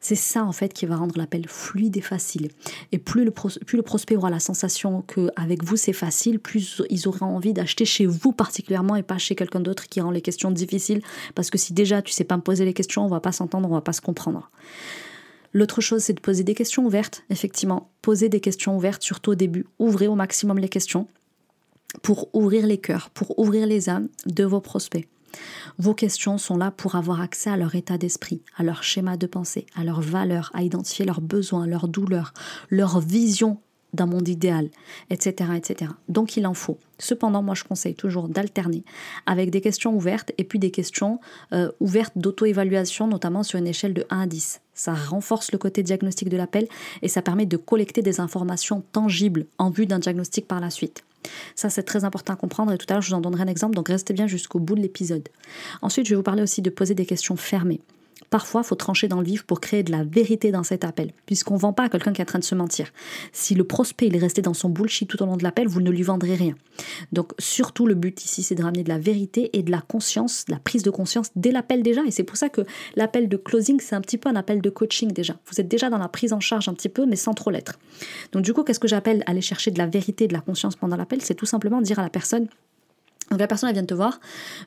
[0.00, 2.48] C'est ça en fait qui va rendre l'appel fluide et facile.
[2.92, 7.08] Et plus le, plus le prospect aura la sensation qu'avec vous c'est facile, plus ils
[7.08, 10.50] auront envie d'acheter chez vous particulièrement et pas chez quelqu'un d'autre qui rend les questions
[10.50, 11.02] difficiles.
[11.34, 13.68] Parce que si déjà tu sais pas me poser les questions, on va pas s'entendre,
[13.68, 14.50] on va pas se comprendre.
[15.52, 17.24] L'autre chose, c'est de poser des questions ouvertes.
[17.30, 19.66] Effectivement, poser des questions ouvertes, surtout au début.
[19.78, 21.08] Ouvrez au maximum les questions
[22.02, 25.08] pour ouvrir les cœurs, pour ouvrir les âmes de vos prospects.
[25.78, 29.26] Vos questions sont là pour avoir accès à leur état d'esprit, à leur schéma de
[29.26, 32.32] pensée, à leurs valeurs, à identifier leurs besoins, leurs douleurs,
[32.70, 33.60] leur vision
[33.94, 34.68] d'un monde idéal,
[35.10, 35.92] etc., etc.
[36.08, 36.78] Donc il en faut.
[36.98, 38.84] Cependant, moi je conseille toujours d'alterner
[39.26, 41.20] avec des questions ouvertes et puis des questions
[41.52, 44.60] euh, ouvertes d'auto-évaluation, notamment sur une échelle de 1 à 10.
[44.74, 46.68] Ça renforce le côté diagnostic de l'appel
[47.02, 51.04] et ça permet de collecter des informations tangibles en vue d'un diagnostic par la suite.
[51.54, 53.48] Ça, c'est très important à comprendre et tout à l'heure, je vous en donnerai un
[53.48, 55.28] exemple, donc restez bien jusqu'au bout de l'épisode.
[55.82, 57.80] Ensuite, je vais vous parler aussi de poser des questions fermées.
[58.30, 61.12] Parfois, il faut trancher dans le vif pour créer de la vérité dans cet appel,
[61.26, 62.92] puisqu'on ne vend pas à quelqu'un qui est en train de se mentir.
[63.32, 65.90] Si le prospect est resté dans son bullshit tout au long de l'appel, vous ne
[65.90, 66.54] lui vendrez rien.
[67.12, 70.44] Donc, surtout, le but ici, c'est de ramener de la vérité et de la conscience,
[70.46, 72.02] de la prise de conscience dès l'appel déjà.
[72.06, 72.62] Et c'est pour ça que
[72.96, 75.36] l'appel de closing, c'est un petit peu un appel de coaching déjà.
[75.50, 77.78] Vous êtes déjà dans la prise en charge un petit peu, mais sans trop l'être.
[78.32, 80.96] Donc, du coup, qu'est-ce que j'appelle aller chercher de la vérité de la conscience pendant
[80.96, 81.22] l'appel?
[81.22, 82.48] C'est tout simplement dire à la personne
[83.30, 84.20] donc la personne elle vient te voir,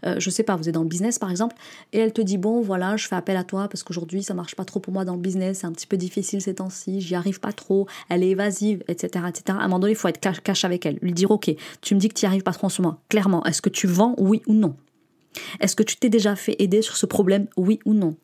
[0.06, 1.56] euh, je sais pas, vous êtes dans le business par exemple,
[1.94, 4.56] et elle te dit bon voilà, je fais appel à toi parce qu'aujourd'hui ça marche
[4.56, 7.16] pas trop pour moi dans le business, c'est un petit peu difficile ces temps-ci, j'y
[7.16, 9.44] arrive pas trop, elle est évasive, etc., etc.
[9.48, 12.00] À un moment donné, il faut être cash, avec elle, lui dire ok, tu me
[12.00, 14.16] dis que tu n'y arrives pas trop en ce moment, clairement, est-ce que tu vends
[14.18, 14.76] oui ou non?
[15.60, 18.16] Est-ce que tu t'es déjà fait aider sur ce problème oui ou non?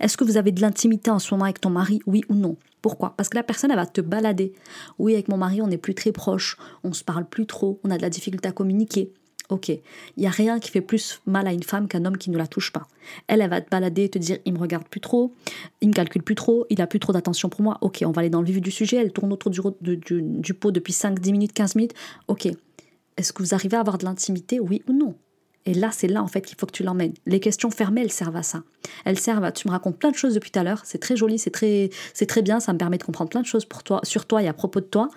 [0.00, 2.56] Est-ce que vous avez de l'intimité en ce moment avec ton mari oui ou non?
[2.82, 3.14] Pourquoi?
[3.16, 4.52] Parce que la personne, elle va te balader.
[4.98, 7.90] Oui, avec mon mari, on n'est plus très proche, on se parle plus trop, on
[7.90, 9.12] a de la difficulté à communiquer.
[9.48, 9.82] Ok, il
[10.16, 12.48] n'y a rien qui fait plus mal à une femme qu'un homme qui ne la
[12.48, 12.88] touche pas.
[13.28, 15.34] Elle, elle va te balader et te dire il me regarde plus trop,
[15.80, 17.78] il me calcule plus trop, il a plus trop d'attention pour moi.
[17.80, 18.96] Ok, on va aller dans le vif du sujet.
[18.96, 21.94] Elle tourne autour du, pot depuis 5, 10 minutes, 15 minutes.
[22.26, 22.48] Ok,
[23.16, 25.14] est-ce que vous arrivez à avoir de l'intimité, oui ou non?
[25.64, 27.14] Et là, c'est là en fait qu'il faut que tu l'emmènes.
[27.26, 28.62] Les questions fermées, elles servent à ça.
[29.04, 29.52] Elles servent à.
[29.52, 30.82] Tu me racontes plein de choses depuis tout à l'heure.
[30.84, 32.60] C'est très joli, c'est très, c'est très bien.
[32.60, 34.80] Ça me permet de comprendre plein de choses pour toi, sur toi et à propos
[34.80, 35.08] de toi.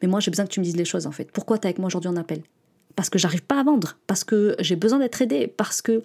[0.00, 1.30] Mais moi, j'ai besoin que tu me dises les choses en fait.
[1.30, 2.42] Pourquoi tu es avec moi aujourd'hui en appel?
[3.00, 6.02] Parce que j'arrive pas à vendre, parce que j'ai besoin d'être aidée, parce que,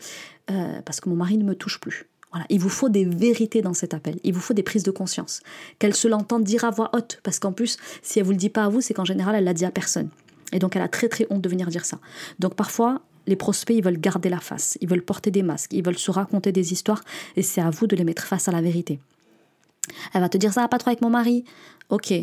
[0.49, 2.05] euh, parce que mon mari ne me touche plus.
[2.31, 4.91] Voilà, il vous faut des vérités dans cet appel, il vous faut des prises de
[4.91, 5.41] conscience,
[5.77, 8.47] qu'elle se l'entende dire à voix haute, parce qu'en plus, si elle vous le dit
[8.47, 10.07] pas à vous, c'est qu'en général, elle l'a dit à personne.
[10.53, 11.99] Et donc, elle a très très honte de venir dire ça.
[12.39, 15.83] Donc, parfois, les prospects, ils veulent garder la face, ils veulent porter des masques, ils
[15.83, 17.03] veulent se raconter des histoires,
[17.35, 19.01] et c'est à vous de les mettre face à la vérité.
[20.13, 21.43] Elle va te dire ça pas trop avec mon mari.
[21.89, 22.13] Ok,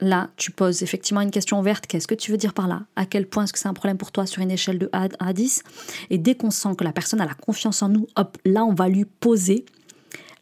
[0.00, 1.86] là, tu poses effectivement une question ouverte.
[1.86, 2.82] Qu'est-ce que tu veux dire par là?
[2.96, 5.32] À quel point est-ce que c'est un problème pour toi sur une échelle de à
[5.32, 5.62] 10
[6.10, 8.74] Et dès qu'on sent que la personne a la confiance en nous, hop, là, on
[8.74, 9.64] va lui poser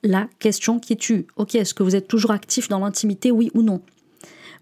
[0.02, 1.26] la question qui tue.
[1.36, 3.80] Ok, est-ce que vous êtes toujours actif dans l'intimité, oui ou non?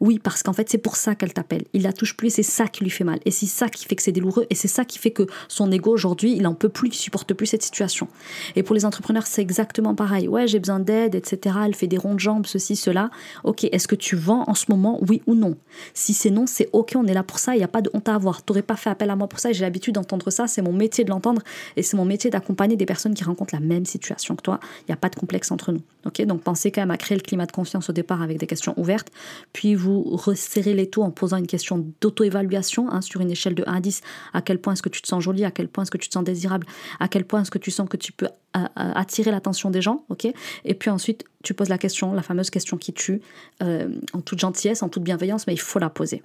[0.02, 1.62] Oui, parce qu'en fait, c'est pour ça qu'elle t'appelle.
[1.74, 3.20] Il la touche plus c'est ça qui lui fait mal.
[3.24, 5.70] Et c'est ça qui fait que c'est douloureux et c'est ça qui fait que son
[5.70, 8.08] ego aujourd'hui, il en peut plus, il supporte plus cette situation.
[8.56, 10.26] Et pour les entrepreneurs, c'est exactement pareil.
[10.26, 11.56] Ouais, j'ai besoin d'aide, etc.
[11.66, 13.10] Elle fait des ronds de jambes, ceci, cela.
[13.44, 15.56] Ok, est-ce que tu vends en ce moment, oui ou non?
[15.94, 17.90] Si c'est non, c'est ok, on est là pour ça, il n'y a pas de
[17.94, 18.42] honte à avoir.
[18.42, 21.04] T'aurais pas fait appel à moi pour ça j'ai l'habitude d'entendre ça, c'est mon métier
[21.04, 21.42] de l'entendre
[21.76, 24.60] et c'est mon métier d'accompagner des personnes qui rencontrent la même situation que toi.
[24.80, 25.82] Il n'y a pas de complexe entre nous.
[26.06, 28.46] Ok, donc pensez quand même à créer le climat de confiance au départ avec des
[28.46, 29.08] questions ouvertes,
[29.52, 33.64] puis vous resserrer les taux en posant une question d'auto-évaluation hein, sur une échelle de
[33.66, 34.00] 1 à 10.
[34.32, 36.08] À quel point est-ce que tu te sens jolie À quel point est-ce que tu
[36.08, 36.66] te sens désirable?
[37.00, 38.28] À quel point est-ce que tu sens que tu peux euh,
[38.58, 40.04] euh, attirer l'attention des gens?
[40.08, 40.26] Ok
[40.64, 43.20] Et puis ensuite, tu poses la question, la fameuse question qui tue,
[43.62, 46.22] euh, en toute gentillesse, en toute bienveillance, mais il faut la poser.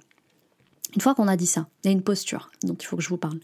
[0.94, 3.02] Une fois qu'on a dit ça, il y a une posture dont il faut que
[3.02, 3.38] je vous parle.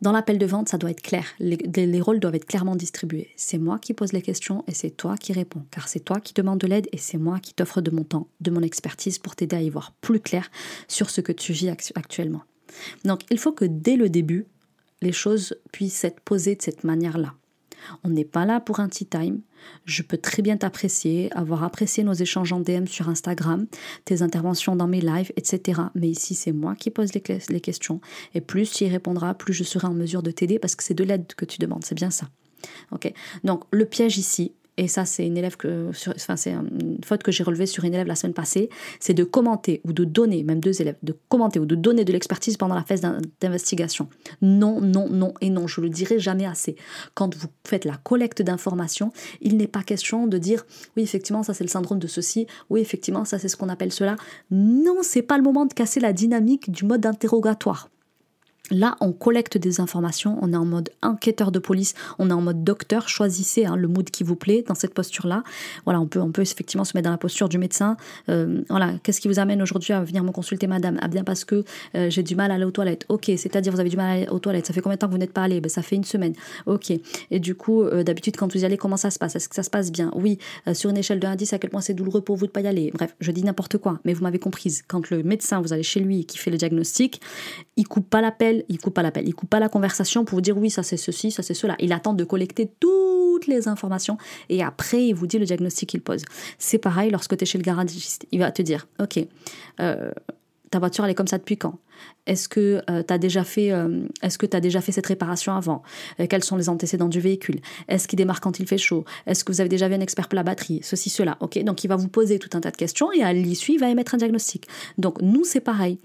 [0.00, 1.24] Dans l'appel de vente, ça doit être clair.
[1.40, 3.30] Les, rôles doivent être clairement distribués.
[3.36, 5.64] C'est moi qui pose les questions et c'est toi qui réponds.
[5.70, 8.28] Car c'est toi qui demande de l'aide et c'est moi qui t'offre de mon temps,
[8.40, 10.50] de mon expertise pour t'aider à y voir plus clair
[10.86, 12.42] sur ce que tu vis actuellement.
[13.04, 14.46] Donc il faut que dès le début,
[15.02, 17.34] les choses puissent être posées de cette manière-là.
[18.04, 19.40] On n'est pas là pour un tea time.
[19.84, 23.66] Je peux très bien t'apprécier, avoir apprécié nos échanges en DM sur Instagram,
[24.04, 25.82] tes interventions dans mes lives, etc.
[25.94, 28.00] Mais ici, c'est moi qui pose les, questions.
[28.34, 30.94] Et plus tu y répondras, plus je serai en mesure de t'aider parce que c'est
[30.94, 31.84] de l'aide que tu demandes.
[31.84, 32.28] C'est bien ça.
[32.92, 33.12] Ok?
[33.44, 37.32] Donc, le piège ici, et ça c'est une élève que, enfin c'est une faute que
[37.32, 40.60] j'ai relevée sur une élève la semaine passée, c'est de commenter ou de donner, même
[40.60, 43.02] deux élèves, de commenter ou de donner de l'expertise pendant la phase
[43.40, 44.08] d'investigation.
[44.40, 46.76] Non, non, non et non, je le dirai jamais assez.
[47.14, 49.12] Quand vous faites la collecte d'informations,
[49.42, 50.64] il n'est pas question de dire
[50.96, 53.92] oui effectivement ça c'est le syndrome de ceci, oui effectivement ça c'est ce qu'on appelle
[53.92, 54.16] cela.
[54.52, 57.90] Non, c'est pas le moment de casser la dynamique du mode interrogatoire.
[58.70, 62.40] Là, on collecte des informations, on est en mode enquêteur de police, on est en
[62.40, 65.42] mode docteur, choisissez hein, le mood qui vous plaît dans cette posture-là.
[65.84, 67.96] Voilà, on peut, on peut effectivement se mettre dans la posture du médecin.
[68.28, 70.98] Euh, voilà, qu'est-ce qui vous amène aujourd'hui à venir me consulter, madame?
[71.00, 73.06] Ah bien parce que euh, j'ai du mal à aller aux toilettes.
[73.08, 74.66] Ok, c'est-à-dire vous avez du mal à aller aux toilettes.
[74.66, 75.60] Ça fait combien de temps que vous n'êtes pas allé?
[75.60, 76.34] Ben, Ça fait une semaine.
[76.66, 76.92] Ok.
[77.30, 79.36] Et du coup, euh, d'habitude, quand vous y allez, comment ça se passe?
[79.36, 80.10] Est-ce que ça se passe bien?
[80.14, 80.38] Oui.
[80.72, 82.50] sur une échelle de 1 à 10, à quel point c'est douloureux pour vous de
[82.50, 82.90] pas y aller?
[82.94, 84.82] Bref, je dis n'importe quoi, mais vous m'avez comprise.
[84.86, 87.20] Quand le médecin, vous allez chez lui qui fait le diagnostic,
[87.76, 90.40] il coupe pas l'appel, il coupe pas l'appel, il coupe pas la conversation pour vous
[90.42, 91.76] dire oui, ça c'est ceci, ça c'est cela.
[91.78, 94.18] Il attend de collecter toutes les informations
[94.48, 96.22] et après il vous dit le diagnostic qu'il pose.
[96.58, 98.26] C'est pareil lorsque tu es chez le garagiste.
[98.32, 99.20] Il va te dire ok,
[99.80, 100.10] euh,
[100.70, 101.78] ta voiture elle est comme ça depuis quand?
[102.26, 104.06] Est-ce que euh, tu as déjà fait euh,
[104.60, 105.82] déjà fait cette réparation avant?
[106.28, 107.60] Quels sont les antécédents du véhicule?
[107.88, 109.04] Est-ce qu'il démarre quand il fait chaud?
[109.26, 110.80] Est-ce que vous avez déjà vu un expert pour la batterie?
[110.82, 111.36] Ceci cela.
[111.40, 113.80] OK Donc il va vous poser tout un tas de questions et à l'issue, il
[113.80, 114.66] va émettre un diagnostic.
[114.98, 115.98] Donc nous c'est pareil.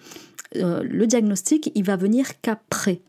[0.55, 3.01] Euh, le diagnostic, il va venir qu'après.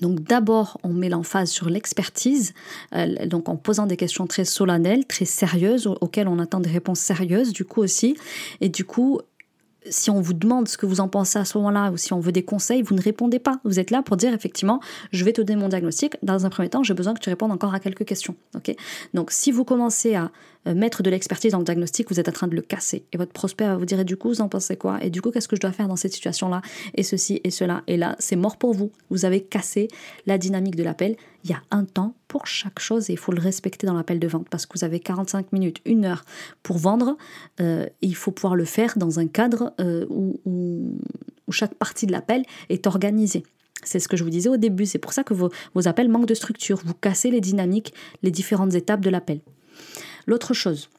[0.00, 2.52] Donc d'abord, on met l'emphase sur l'expertise,
[2.94, 7.00] euh, donc en posant des questions très solennelles, très sérieuses, auxquelles on attend des réponses
[7.00, 8.16] sérieuses, du coup aussi.
[8.60, 9.20] Et du coup,
[9.88, 12.20] si on vous demande ce que vous en pensez à ce moment-là ou si on
[12.20, 13.60] veut des conseils, vous ne répondez pas.
[13.64, 14.80] Vous êtes là pour dire effectivement,
[15.12, 16.16] je vais te donner mon diagnostic.
[16.22, 18.34] Dans un premier temps, j'ai besoin que tu répondes encore à quelques questions.
[18.54, 18.74] Ok?
[19.14, 20.30] Donc si vous commencez à
[20.74, 23.04] mettre de l'expertise dans le diagnostic, vous êtes en train de le casser.
[23.12, 25.02] Et votre prospect va vous dire, du coup, vous en pensez quoi?
[25.02, 26.62] Et du coup, qu'est-ce que je dois faire dans cette situation-là?
[26.94, 27.82] Et ceci et cela.
[27.86, 28.90] Et là, c'est mort pour vous.
[29.10, 29.88] Vous avez cassé
[30.26, 31.16] la dynamique de l'appel.
[31.44, 34.18] Il y a un temps pour chaque chose et il faut le respecter dans l'appel
[34.18, 36.24] de vente parce que vous avez 45 minutes, une heure
[36.62, 37.16] pour vendre.
[37.60, 40.98] Euh, il faut pouvoir le faire dans un cadre euh, où, où,
[41.52, 43.44] chaque partie de l'appel est organisée.
[43.84, 44.86] C'est ce que je vous disais au début.
[44.86, 46.80] C'est pour ça que vos, vos appels manquent de structure.
[46.84, 49.40] Vous cassez les dynamiques, les différentes étapes de l'appel.
[50.26, 50.90] L'autre chose,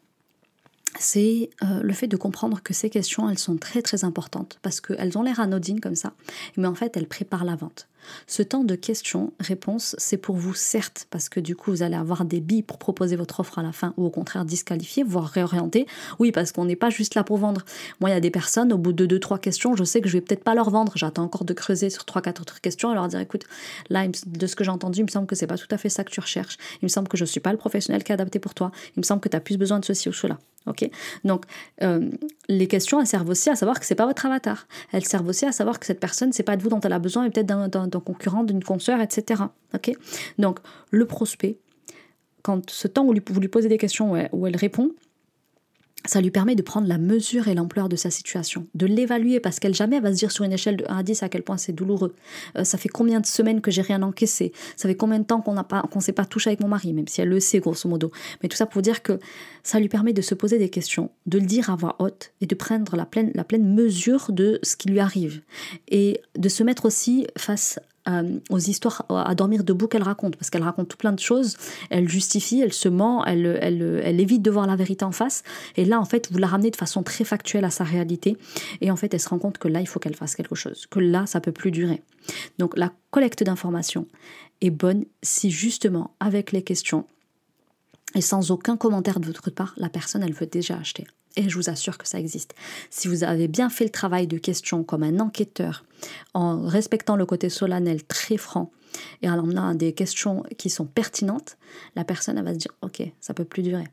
[1.00, 4.82] c'est euh, le fait de comprendre que ces questions, elles sont très très importantes parce
[4.82, 6.14] qu'elles ont l'air anodines comme ça,
[6.56, 7.88] mais en fait, elles préparent la vente.
[8.28, 12.26] Ce temps de questions-réponses, c'est pour vous, certes, parce que du coup, vous allez avoir
[12.26, 15.88] des billes pour proposer votre offre à la fin, ou au contraire disqualifier, voire réorienter.
[16.20, 17.64] Oui, parce qu'on n'est pas juste là pour vendre.
[18.00, 20.08] Moi, il y a des personnes, au bout de deux, trois questions, je sais que
[20.08, 20.94] je vais peut-être pas leur vendre.
[20.96, 23.46] J'attends encore de creuser sur trois, quatre autres questions et leur dire, écoute,
[23.90, 25.90] là, de ce que j'ai entendu, il me semble que c'est pas tout à fait
[25.90, 26.58] ça que tu recherches.
[26.82, 28.72] Il me semble que je suis pas le professionnel qui est adapté pour toi.
[28.96, 30.38] Il me semble que tu as plus besoin de ceci ou cela.
[30.68, 30.90] Ok?
[31.24, 31.46] Donc,
[31.82, 32.10] euh,
[32.50, 34.68] les questions, elles servent aussi à savoir que c'est pas votre avatar.
[34.92, 37.00] Elles servent aussi à savoir que cette personne, c'est pas de vous dont elle a
[37.00, 39.44] besoin, et peut-être d'un concurrent, d'une consoeur, etc.
[40.38, 40.60] Donc,
[40.92, 41.58] le prospect,
[42.42, 44.92] quand ce temps où vous lui posez des questions où elle répond,
[46.06, 49.60] ça lui permet de prendre la mesure et l'ampleur de sa situation, de l'évaluer parce
[49.60, 51.58] qu'elle jamais va se dire sur une échelle de 1 à 10 à quel point
[51.58, 52.16] c'est douloureux.
[52.58, 54.54] Euh, ça fait combien de semaines que j'ai rien encaissé?
[54.76, 57.22] Ça fait combien de temps qu'on qu'on s'est pas touché avec mon mari, même si
[57.22, 58.12] elle le sait grosso modo?
[58.42, 59.20] Mais tout ça pour dire que
[59.64, 62.46] ça lui permet de se poser des questions, de le dire à voix haute et
[62.46, 65.42] de prendre la pleine la pleine mesure de ce qui lui arrive
[65.90, 70.50] et de se mettre aussi face euh, aux histoires à dormir debout qu'elle raconte, parce
[70.50, 71.58] qu'elle raconte tout plein de choses,
[71.90, 75.44] elle justifie, elle se ment, elle, évite de voir la vérité en face,
[75.76, 78.38] et là en fait vous la ramenez de façon très factuelle à sa réalité,
[78.82, 80.88] et en fait elle se rend compte que là il faut qu'elle fasse quelque chose,
[80.88, 82.02] que là ça peut plus durer.
[82.60, 84.08] Donc la collecte d'informations
[84.62, 87.06] est bonne si justement avec les questions
[88.16, 91.06] et sans aucun commentaire de votre part, la personne elle veut déjà acheter
[91.38, 92.54] et je vous assure que ça existe.
[92.90, 95.86] Si vous avez bien fait le travail de question comme un enquêteur,
[96.34, 98.72] en respectant le côté solennel très franc,
[99.22, 101.58] et en emmenant des questions qui sont pertinentes,
[101.96, 103.86] la personne elle va se dire ok, ça peut plus durer.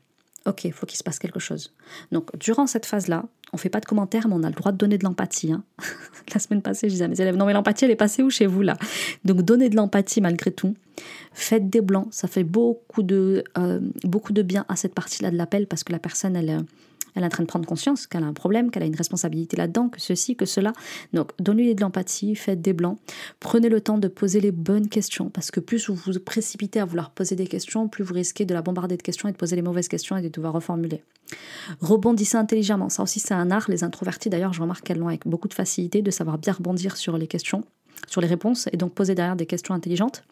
[0.47, 1.73] Ok, il faut qu'il se passe quelque chose.
[2.11, 4.77] Donc, durant cette phase-là, on fait pas de commentaires, mais on a le droit de
[4.77, 5.51] donner de l'empathie.
[5.51, 5.63] Hein.
[6.33, 8.29] la semaine passée, je disais à mes élèves, non mais l'empathie, elle est passée où
[8.29, 8.77] chez vous là?
[9.23, 10.75] Donc, donnez de l'empathie malgré tout.
[11.33, 15.35] Faites des blancs, ça fait beaucoup de, euh, beaucoup de bien à cette partie-là de
[15.35, 16.63] l'appel parce que la personne, elle,
[17.15, 19.57] Elle est en train de prendre conscience qu'elle a un problème, qu'elle a une responsabilité
[19.57, 20.73] là-dedans, que ceci, que cela.
[21.13, 22.99] Donc, donnez-lui de l'empathie, faites des blancs.
[23.39, 26.85] Prenez le temps de poser les bonnes questions, parce que plus vous vous précipitez à
[26.85, 29.55] vouloir poser des questions, plus vous risquez de la bombarder de questions et de poser
[29.55, 31.03] les mauvaises questions et de devoir reformuler.
[31.81, 32.89] Rebondissez intelligemment.
[32.89, 33.65] Ça aussi, c'est un art.
[33.69, 36.97] Les introvertis, d'ailleurs, je remarque qu'elles l'ont avec beaucoup de facilité de savoir bien rebondir
[36.97, 37.63] sur les questions,
[38.07, 40.23] sur les réponses, et donc poser derrière des questions intelligentes.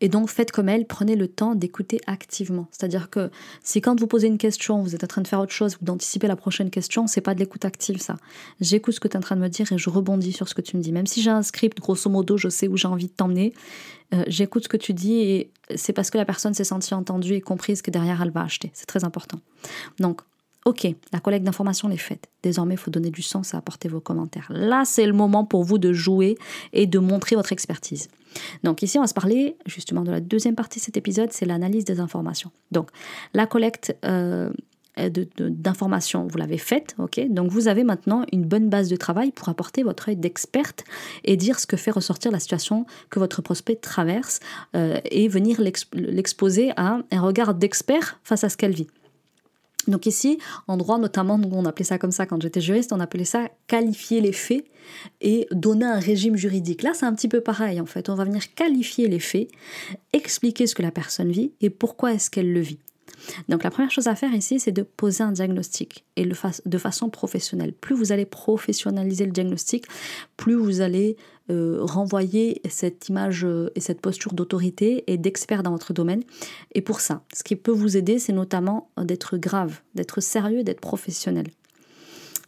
[0.00, 2.68] Et donc faites comme elle, prenez le temps d'écouter activement.
[2.70, 3.30] C'est-à-dire que
[3.62, 5.86] si quand vous posez une question, vous êtes en train de faire autre chose, vous
[5.86, 8.16] d'anticiper la prochaine question, c'est pas de l'écoute active ça.
[8.60, 10.54] J'écoute ce que tu es en train de me dire et je rebondis sur ce
[10.54, 10.92] que tu me dis.
[10.92, 13.52] Même si j'ai un script, grosso modo, je sais où j'ai envie de t'emmener,
[14.14, 17.34] euh, j'écoute ce que tu dis et c'est parce que la personne s'est sentie entendue
[17.34, 18.70] et comprise que derrière elle va acheter.
[18.74, 19.40] C'est très important.
[19.98, 20.22] Donc
[20.64, 22.28] Ok, la collecte d'informations est faite.
[22.42, 24.46] Désormais, il faut donner du sens à apporter vos commentaires.
[24.50, 26.38] Là, c'est le moment pour vous de jouer
[26.72, 28.08] et de montrer votre expertise.
[28.62, 31.46] Donc ici, on va se parler justement de la deuxième partie de cet épisode, c'est
[31.46, 32.50] l'analyse des informations.
[32.70, 32.90] Donc
[33.34, 34.50] la collecte euh,
[34.96, 37.20] d'informations, vous l'avez faite, ok?
[37.28, 40.84] Donc vous avez maintenant une bonne base de travail pour apporter votre œil d'experte
[41.24, 44.40] et dire ce que fait ressortir la situation que votre prospect traverse
[44.76, 48.88] euh, et venir l'exposer à un regard d'expert face à ce qu'elle vit.
[49.88, 53.24] Donc ici, en droit notamment, on appelait ça comme ça quand j'étais juriste, on appelait
[53.24, 54.64] ça qualifier les faits
[55.20, 56.82] et donner un régime juridique.
[56.82, 58.08] Là, c'est un petit peu pareil en fait.
[58.08, 59.48] On va venir qualifier les faits,
[60.12, 62.78] expliquer ce que la personne vit et pourquoi est-ce qu'elle le vit.
[63.48, 67.10] Donc la première chose à faire ici, c'est de poser un diagnostic et de façon
[67.10, 67.72] professionnelle.
[67.72, 69.86] Plus vous allez professionnaliser le diagnostic,
[70.36, 71.16] plus vous allez
[71.50, 76.22] euh, renvoyer cette image euh, et cette posture d'autorité et d'expert dans votre domaine.
[76.74, 80.80] Et pour ça, ce qui peut vous aider, c'est notamment d'être grave, d'être sérieux, d'être
[80.80, 81.46] professionnel.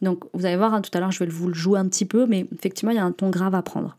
[0.00, 2.04] Donc vous allez voir, hein, tout à l'heure, je vais vous le jouer un petit
[2.04, 3.96] peu, mais effectivement, il y a un ton grave à prendre.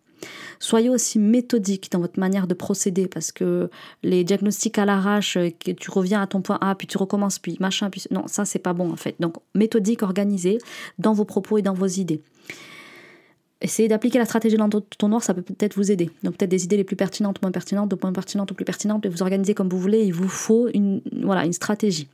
[0.59, 3.69] Soyez aussi méthodique dans votre manière de procéder parce que
[4.03, 7.39] les diagnostics à l'arrache, euh, que tu reviens à ton point A, puis tu recommences,
[7.39, 9.15] puis machin, puis non, ça c'est pas bon en fait.
[9.19, 10.57] Donc méthodique, organisée
[10.99, 12.21] dans vos propos et dans vos idées.
[13.61, 14.57] Essayez d'appliquer la stratégie
[14.97, 16.09] ton noir, ça peut peut-être vous aider.
[16.23, 19.05] Donc peut-être des idées les plus pertinentes, moins pertinentes, de moins pertinentes ou plus pertinentes,
[19.05, 20.03] et vous organisez comme vous voulez.
[20.03, 22.07] Il vous faut une, voilà, une stratégie.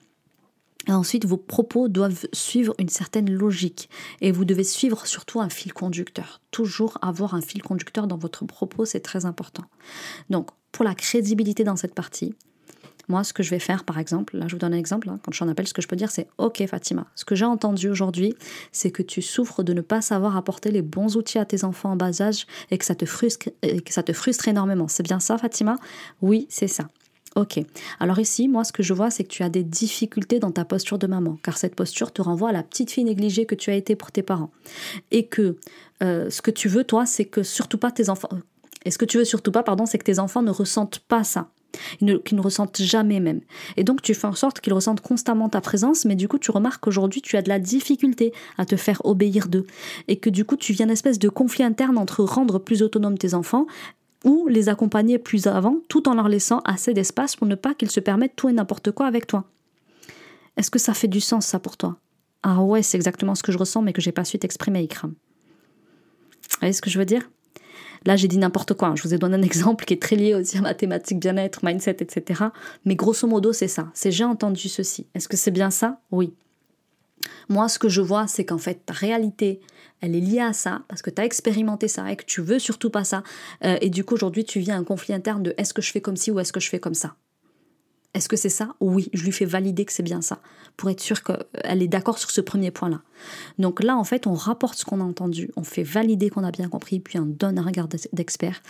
[0.87, 3.89] Ensuite, vos propos doivent suivre une certaine logique.
[4.19, 6.41] Et vous devez suivre surtout un fil conducteur.
[6.49, 9.63] Toujours avoir un fil conducteur dans votre propos, c'est très important.
[10.29, 12.33] Donc, pour la crédibilité dans cette partie,
[13.07, 15.19] moi, ce que je vais faire, par exemple, là, je vous donne un exemple, hein,
[15.23, 17.89] quand je appelle, ce que je peux dire, c'est Ok, Fatima, ce que j'ai entendu
[17.89, 18.35] aujourd'hui,
[18.71, 21.91] c'est que tu souffres de ne pas savoir apporter les bons outils à tes enfants
[21.91, 24.87] en bas âge et que ça te frustre, et que ça te frustre énormément.
[24.87, 25.77] C'est bien ça, Fatima?
[26.21, 26.87] Oui, c'est ça.
[27.35, 27.59] Ok.
[27.99, 30.65] Alors ici, moi, ce que je vois, c'est que tu as des difficultés dans ta
[30.65, 33.69] posture de maman, car cette posture te renvoie à la petite fille négligée que tu
[33.69, 34.51] as été pour tes parents.
[35.11, 35.55] Et que
[36.03, 38.29] euh, ce que tu veux, toi, c'est que surtout pas tes enfants.
[38.83, 41.23] Et ce que tu veux surtout pas, pardon, c'est que tes enfants ne ressentent pas
[41.23, 41.49] ça.
[41.99, 43.39] Qu'ils ne, ressentent jamais même.
[43.77, 46.51] Et donc tu fais en sorte qu'ils ressentent constamment ta présence, mais du coup tu
[46.51, 49.65] remarques qu'aujourd'hui tu as de la difficulté à te faire obéir d'eux.
[50.09, 53.17] Et que du coup tu viens une espèce de conflit interne entre rendre plus autonome
[53.17, 53.67] tes enfants
[54.23, 57.91] ou les accompagner plus avant tout en leur laissant assez d'espace pour ne pas qu'ils
[57.91, 59.45] se permettent tout et n'importe quoi avec toi.
[60.57, 61.97] Est-ce que ça fait du sens ça pour toi?
[62.43, 65.11] Ah ouais, c'est exactement ce que je ressens mais que j'ai pas su t'exprimer, Ikram.
[65.11, 67.29] Vous voyez ce que je veux dire?
[68.05, 68.89] Là, j'ai dit n'importe quoi.
[68.89, 68.95] Hein.
[68.95, 71.63] Je vous ai donné un exemple qui est très lié aussi à ma thématique bien-être,
[71.63, 72.45] mindset, etc.
[72.85, 73.89] Mais grosso modo, c'est ça.
[73.93, 75.07] C'est j'ai entendu ceci.
[75.13, 75.99] Est-ce que c'est bien ça?
[76.11, 76.33] Oui.
[77.49, 79.59] Moi, ce que je vois, c'est qu'en fait, ta réalité,
[80.01, 82.59] elle est liée à ça, parce que tu as expérimenté ça et que tu veux
[82.59, 83.23] surtout pas ça.
[83.63, 86.01] Euh, et du coup, aujourd'hui, tu vis un conflit interne de est-ce que je fais
[86.01, 87.15] comme ci ou est-ce que je fais comme ça
[88.13, 88.75] est-ce que c'est ça?
[88.81, 90.39] Oui, je lui fais valider que c'est bien ça,
[90.75, 93.01] pour être sûr qu'elle est d'accord sur ce premier point-là.
[93.57, 96.51] Donc là, en fait, on rapporte ce qu'on a entendu, on fait valider qu'on a
[96.51, 98.61] bien compris, puis on donne un regard d'expert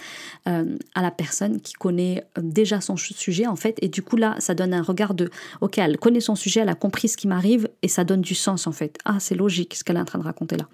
[0.48, 4.16] euh, à la personne qui connaît euh, déjà son sujet, en fait, et du coup,
[4.16, 5.30] là, ça donne un regard de,
[5.62, 8.36] ok, elle connaît son sujet, elle a compris ce qui m'arrive, et ça donne du
[8.36, 8.98] sens, en fait.
[9.06, 10.68] Ah, c'est logique ce qu'elle est en train de raconter là.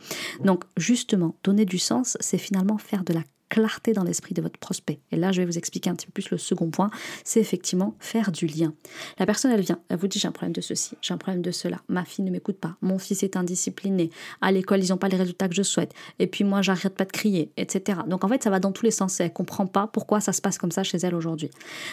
[0.43, 4.59] Donc, justement, donner du sens, c'est finalement faire de la clarté dans l'esprit de votre
[4.59, 4.99] prospect.
[5.11, 6.89] Et là, je vais vous expliquer un petit peu plus le second point,
[7.23, 8.73] c'est effectivement faire du lien.
[9.19, 11.41] La personne, elle vient, elle vous dit j'ai un problème de ceci, j'ai un problème
[11.41, 14.09] de cela, ma fille ne m'écoute pas, mon fils est indiscipliné,
[14.41, 17.05] à l'école, ils n'ont pas les résultats que je souhaite, et puis moi, j'arrête pas
[17.05, 17.99] de crier, etc.
[18.07, 20.33] Donc en fait, ça va dans tous les sens et elle comprend pas pourquoi ça
[20.33, 21.49] se passe comme ça chez elle aujourd'hui.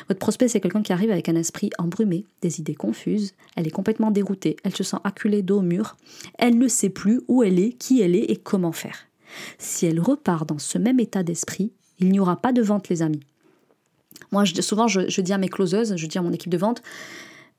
[0.08, 3.70] Votre prospect, c'est quelqu'un qui arrive avec un esprit embrumé, des idées confuses, elle est
[3.70, 5.96] complètement déroutée, elle se sent acculée dos au mur,
[6.38, 9.06] elle ne sait plus où elle est, qui elle est et comment faire.
[9.58, 13.02] Si elle repart dans ce même état d'esprit, il n'y aura pas de vente, les
[13.02, 13.20] amis.
[14.32, 16.82] Moi, souvent, je, dis à mes closeuses, je dis à mon équipe de vente,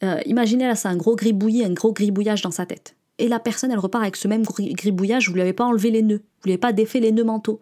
[0.04, 2.96] euh, imaginez là, c'est un gros gribouillis, un gros gribouillage dans sa tête.
[3.18, 5.90] Et la personne, elle repart avec ce même gribouillage, vous ne lui avez pas enlevé
[5.90, 7.60] les nœuds, vous ne lui avez pas défait les nœuds mentaux.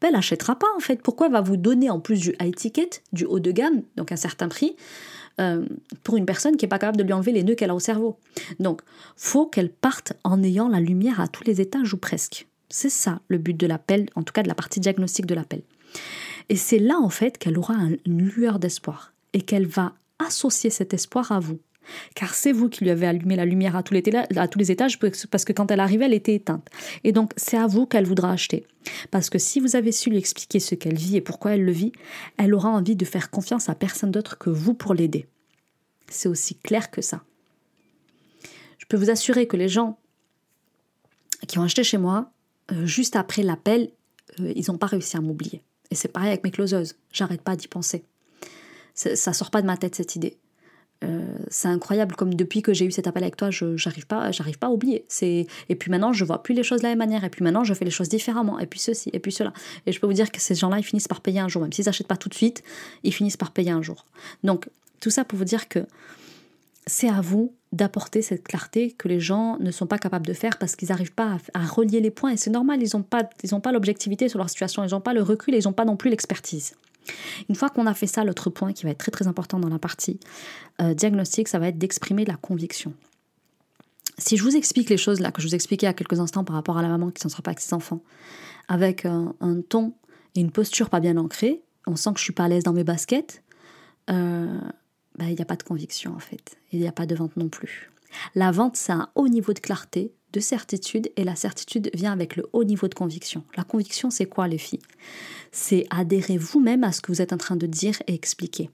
[0.00, 1.00] Ben, elle n'achètera pas en fait.
[1.00, 4.12] Pourquoi elle va vous donner en plus du high ticket, du haut de gamme, donc
[4.12, 4.76] un certain prix,
[5.40, 5.64] euh,
[6.02, 7.80] pour une personne qui n'est pas capable de lui enlever les nœuds qu'elle a au
[7.80, 8.18] cerveau?
[8.58, 8.82] Donc,
[9.16, 12.48] faut qu'elle parte en ayant la lumière à tous les étages ou presque.
[12.68, 15.62] C'est ça le but de l'appel, en tout cas de la partie diagnostique de l'appel.
[16.48, 20.94] Et c'est là en fait qu'elle aura une lueur d'espoir et qu'elle va associer cet
[20.94, 21.58] espoir à vous.
[22.14, 24.02] Car c'est vous qui lui avez allumé la lumière à tous, les
[24.36, 26.68] à tous les étages parce que quand elle arrivait, elle était éteinte.
[27.04, 28.66] Et donc c'est à vous qu'elle voudra acheter.
[29.10, 31.72] Parce que si vous avez su lui expliquer ce qu'elle vit et pourquoi elle le
[31.72, 31.92] vit,
[32.38, 35.26] elle aura envie de faire confiance à personne d'autre que vous pour l'aider.
[36.08, 37.22] C'est aussi clair que ça.
[38.78, 39.98] Je peux vous assurer que les gens
[41.46, 42.32] qui ont acheté chez moi,
[42.84, 43.90] juste après l'appel,
[44.40, 45.62] euh, ils n'ont pas réussi à m'oublier.
[45.90, 46.96] Et c'est pareil avec mes closeuses.
[47.12, 48.04] J'arrête pas d'y penser.
[48.94, 50.38] Ça sort pas de ma tête cette idée.
[51.04, 54.32] Euh, c'est incroyable comme depuis que j'ai eu cet appel avec toi, je j'arrive pas,
[54.32, 55.04] j'arrive pas à oublier.
[55.08, 57.44] C'est et puis maintenant je vois plus les choses de la même manière et puis
[57.44, 59.52] maintenant je fais les choses différemment et puis ceci et puis cela.
[59.84, 61.70] Et je peux vous dire que ces gens-là ils finissent par payer un jour, même
[61.70, 62.62] s'ils n'achètent pas tout de suite,
[63.02, 64.06] ils finissent par payer un jour.
[64.42, 65.80] Donc tout ça pour vous dire que
[66.86, 70.58] c'est à vous d'apporter cette clarté que les gens ne sont pas capables de faire
[70.58, 72.30] parce qu'ils n'arrivent pas à, relier les points.
[72.30, 75.54] Et c'est normal, ils n'ont pas, l'objectivité sur leur situation, ils n'ont pas le recul
[75.54, 76.74] et ils n'ont pas non plus l'expertise.
[77.48, 79.68] Une fois qu'on a fait ça, l'autre point qui va être très très important dans
[79.68, 80.18] la partie
[80.80, 82.94] euh, diagnostic, ça va être d'exprimer la conviction.
[84.18, 86.56] Si je vous explique les choses là que je vous expliquais à quelques instants par
[86.56, 88.02] rapport à la maman qui s'en sort pas avec ses enfants,
[88.66, 89.34] avec un,
[89.68, 89.92] ton
[90.34, 92.72] et une posture pas bien ancrée, on sent que je suis pas à l'aise dans
[92.72, 93.42] mes baskets,
[94.10, 94.58] euh,
[95.18, 96.56] bah, il n'y a pas de conviction en fait.
[96.72, 97.90] Il n'y a pas de vente non plus.
[98.34, 102.36] La vente, c'est un haut niveau de clarté, de certitude, et la certitude vient avec
[102.36, 103.44] le haut niveau de conviction.
[103.56, 104.82] La conviction, c'est quoi les filles?
[105.52, 108.70] C'est adhérer vous-même à ce que vous êtes en train de dire et expliquer.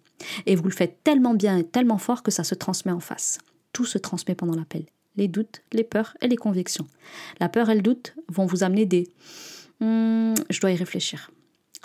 [0.47, 3.39] Et vous le faites tellement bien et tellement fort que ça se transmet en face.
[3.73, 4.87] Tout se transmet pendant l'appel.
[5.17, 6.87] Les doutes, les peurs et les convictions.
[7.39, 9.09] La peur et le doute vont vous amener des
[9.81, 11.31] hmm, je dois y réfléchir.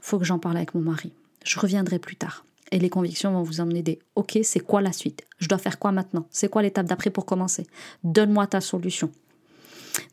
[0.01, 1.11] Faut que j'en parle avec mon mari.
[1.43, 2.45] Je reviendrai plus tard.
[2.71, 5.23] Et les convictions vont vous emmener des OK, c'est quoi la suite?
[5.39, 6.25] Je dois faire quoi maintenant?
[6.31, 7.65] C'est quoi l'étape d'après pour commencer?
[8.03, 9.11] Donne-moi ta solution.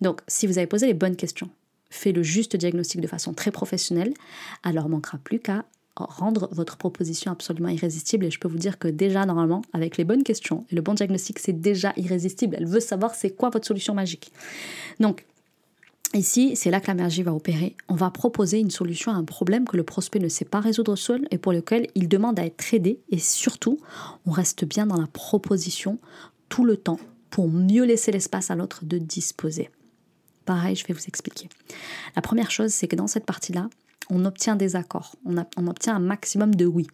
[0.00, 1.50] Donc, si vous avez posé les bonnes questions,
[1.90, 4.14] fait le juste diagnostic de façon très professionnelle,
[4.62, 5.64] alors manquera plus qu'à
[5.96, 8.26] rendre votre proposition absolument irrésistible.
[8.26, 10.94] Et je peux vous dire que déjà, normalement, avec les bonnes questions et le bon
[10.94, 12.56] diagnostic, c'est déjà irrésistible.
[12.58, 14.32] Elle veut savoir c'est quoi votre solution magique.
[15.00, 15.24] Donc,
[16.14, 17.74] Ici, c'est là que la magie va opérer.
[17.88, 20.94] On va proposer une solution à un problème que le prospect ne sait pas résoudre
[20.94, 23.00] seul et pour lequel il demande à être aidé.
[23.10, 23.80] Et surtout,
[24.24, 25.98] on reste bien dans la proposition
[26.48, 27.00] tout le temps
[27.30, 29.70] pour mieux laisser l'espace à l'autre de disposer.
[30.44, 31.48] Pareil, je vais vous expliquer.
[32.14, 33.68] La première chose, c'est que dans cette partie-là,
[34.10, 36.86] on obtient des accords, on, obtient un maximum de oui.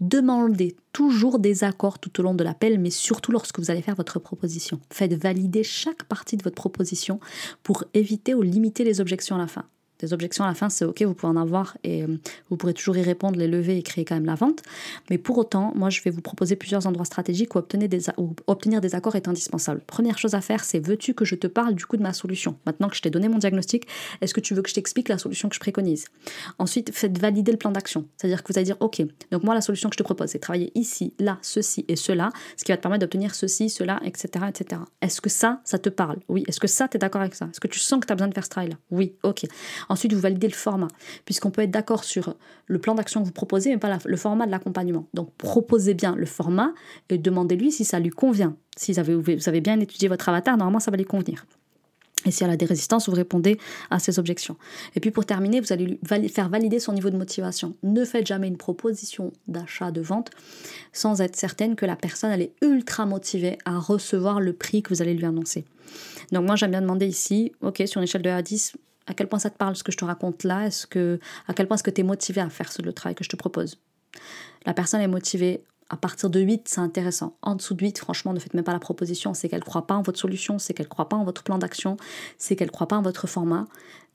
[0.00, 3.94] Demandez toujours des accords tout au long de l'appel, mais surtout lorsque vous allez faire
[3.94, 4.80] votre proposition.
[4.90, 7.20] Faites valider chaque partie de votre proposition
[7.62, 9.64] pour éviter ou limiter les objections à la fin
[10.02, 12.18] des objections à la fin, c'est ok, vous pouvez en avoir et euh,
[12.50, 14.62] vous pourrez toujours y répondre, les lever et créer quand même la vente.
[15.10, 18.06] Mais pour autant, moi, je vais vous proposer plusieurs endroits stratégiques où obtenir des,
[18.46, 19.80] obtenir des accords est indispensable.
[19.86, 22.56] Première chose à faire, c'est veux-tu que je te parle du coup de ma solution?
[22.66, 23.86] Maintenant que je t'ai donné mon diagnostic,
[24.20, 26.06] est-ce que tu veux que je t'explique la solution que je préconise?
[26.58, 28.06] Ensuite, faites valider le plan d'action.
[28.16, 30.38] C'est-à-dire que vous allez dire, ok, donc moi, la solution que je te propose, c'est
[30.38, 34.46] travailler ici, là, ceci et cela, ce qui va te permettre d'obtenir ceci, cela, etc.
[34.48, 34.80] etc.
[35.00, 36.18] Est-ce que ça, ça te parle?
[36.28, 36.44] Oui.
[36.48, 37.46] Est-ce que ça, tu es d'accord avec ça?
[37.46, 38.76] Est-ce que tu sens que tu as besoin de faire ce travail-là?
[38.90, 39.44] Oui, ok.
[39.92, 40.88] Ensuite, vous validez le format,
[41.26, 42.34] puisqu'on peut être d'accord sur
[42.66, 45.06] le plan d'action que vous proposez, mais pas le format de l'accompagnement.
[45.12, 46.72] Donc proposez bien le format
[47.10, 48.56] et demandez-lui si ça lui convient.
[48.74, 51.44] Si vous avez, bien étudié votre avatar, normalement ça va lui convenir.
[52.24, 53.58] Et si elle a des résistances, vous répondez
[53.90, 54.56] à ses objections.
[54.96, 57.76] Et puis pour terminer, vous allez lui faire valider son niveau de motivation.
[57.82, 60.30] Ne faites jamais une proposition d'achat, de vente,
[60.94, 65.02] sans être certaine que la personne est ultra motivée à recevoir le prix que vous
[65.02, 65.66] allez lui annoncer.
[66.30, 68.72] Donc moi j'aime bien demander ici, ok, sur une échelle de 1 à 10,
[69.06, 70.66] à quel point ça te parle ce que je te raconte là?
[70.66, 73.24] Est-ce que à quel point est-ce que tu es motivé à faire le travail que
[73.24, 73.78] je te propose?
[74.66, 77.36] La personne est motivée à partir de 8, c'est intéressant.
[77.42, 79.34] En dessous de 8, franchement, ne faites même pas la proposition.
[79.34, 81.42] C'est qu'elle ne croit pas en votre solution, c'est qu'elle ne croit pas en votre
[81.42, 81.98] plan d'action,
[82.38, 83.66] c'est qu'elle ne croit pas en votre format.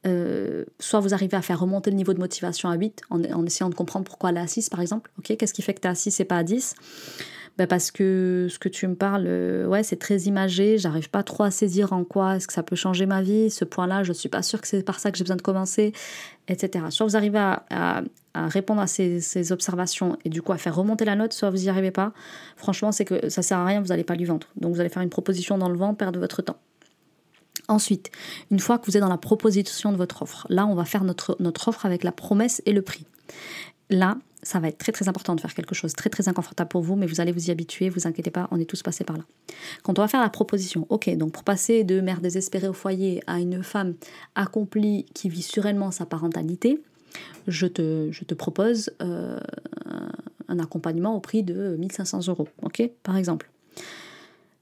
[0.08, 3.70] Euh, soit vous arrivez à faire remonter le niveau de motivation à 8 en, essayant
[3.70, 5.12] de comprendre pourquoi elle est à 6, par exemple.
[5.24, 6.74] Qu'est-ce qui fait que tu es à 6 et pas à 10
[7.58, 11.24] bah, parce que ce que tu me parles, euh, ouais, c'est très imagé, j'arrive pas
[11.24, 14.14] trop à saisir en quoi est-ce que ça peut changer ma vie, ce point-là, je
[14.14, 15.92] suis pas sûre que c'est par ça que j'ai besoin de commencer,
[16.48, 16.86] etc.
[16.90, 18.04] Soit vous arrivez à,
[18.36, 21.70] répondre à ces, observations et du coup à faire remonter la note, soit vous n'y
[21.70, 22.14] arrivez pas.
[22.56, 24.46] Franchement, c'est que ça sert à rien, vous n'allez pas lui vendre.
[24.58, 26.58] Donc vous allez faire une proposition dans le vent, perdre votre temps.
[27.68, 28.12] Ensuite,
[28.52, 31.04] une fois que vous êtes dans la proposition de votre offre, là, on va faire
[31.04, 33.06] notre, notre offre avec la promesse et le prix.
[33.90, 36.82] Là, ça va être très très important de faire quelque chose très très inconfortable pour
[36.82, 39.18] vous, mais vous allez vous y habituer, vous inquiétez pas, on est tous passés par
[39.18, 39.24] là.
[39.84, 43.22] Quand on va faire la proposition, ok, donc pour passer de mère désespérée au foyer
[43.28, 43.96] à une femme
[44.36, 46.82] accomplie qui vit sereinement sa parentalité,
[47.48, 49.38] je te, je te propose euh,
[50.48, 53.50] un accompagnement au prix de 1500 euros, ok, par exemple.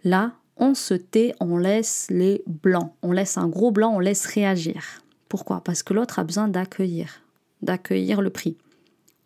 [0.03, 4.25] Là, on se tait, on laisse les blancs, on laisse un gros blanc, on laisse
[4.25, 4.81] réagir.
[5.29, 5.61] Pourquoi?
[5.63, 7.21] Parce que l'autre a besoin d'accueillir,
[7.61, 8.57] d'accueillir le prix.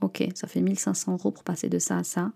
[0.01, 2.31] Ok, ça fait 1500 euros pour passer de ça à ça.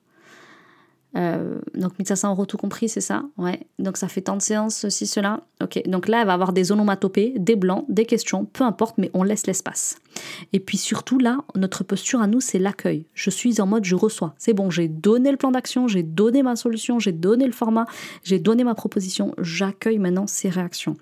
[1.16, 3.24] Euh, donc 1500 euros tout compris, c'est ça?
[3.38, 3.68] Ouais.
[3.78, 5.42] Donc ça fait tant de séances, ceci, cela.
[5.62, 5.82] Ok.
[5.88, 9.24] Donc là, elle va avoir des onomatopées, des blancs, des questions, peu importe, mais on
[9.24, 9.98] laisse l'espace.
[10.54, 13.06] Et puis surtout, là, notre posture à nous, c'est l'accueil.
[13.14, 14.34] Je suis en mode je reçois.
[14.38, 17.86] C'est bon, j'ai donné le plan d'action, j'ai donné ma solution, j'ai donné le format,
[18.24, 19.36] j'ai donné ma proposition.
[19.38, 20.98] J'accueille maintenant ces réactions.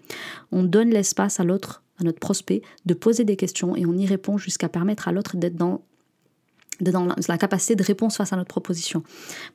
[0.51, 4.05] On donne l'espace à l'autre, à notre prospect, de poser des questions et on y
[4.05, 5.81] répond jusqu'à permettre à l'autre d'être dans
[6.81, 9.03] dans la, capacité de réponse face à notre proposition.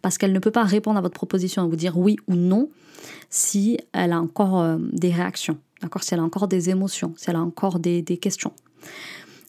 [0.03, 2.69] Parce qu'elle ne peut pas répondre à votre proposition et vous dire oui ou non
[3.31, 6.03] si elle a encore euh, des réactions, d'accord?
[6.03, 8.53] Si elle a encore des émotions, si elle a encore des, questions.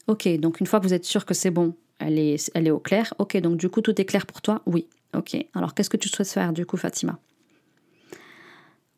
[0.07, 2.71] Ok, donc une fois que vous êtes sûr que c'est bon, elle est, elle est
[2.71, 3.13] au clair.
[3.19, 4.61] Ok, donc du coup tout est clair pour toi?
[4.65, 4.87] Oui.
[5.15, 7.19] Ok, alors qu'est-ce que tu souhaites faire du coup Fatima?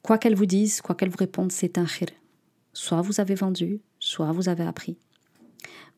[0.01, 2.07] Quoi qu'elle vous dise, quoi qu'elle vous réponde, c'est un khir.
[2.73, 4.97] Soit vous avez vendu, soit vous avez appris.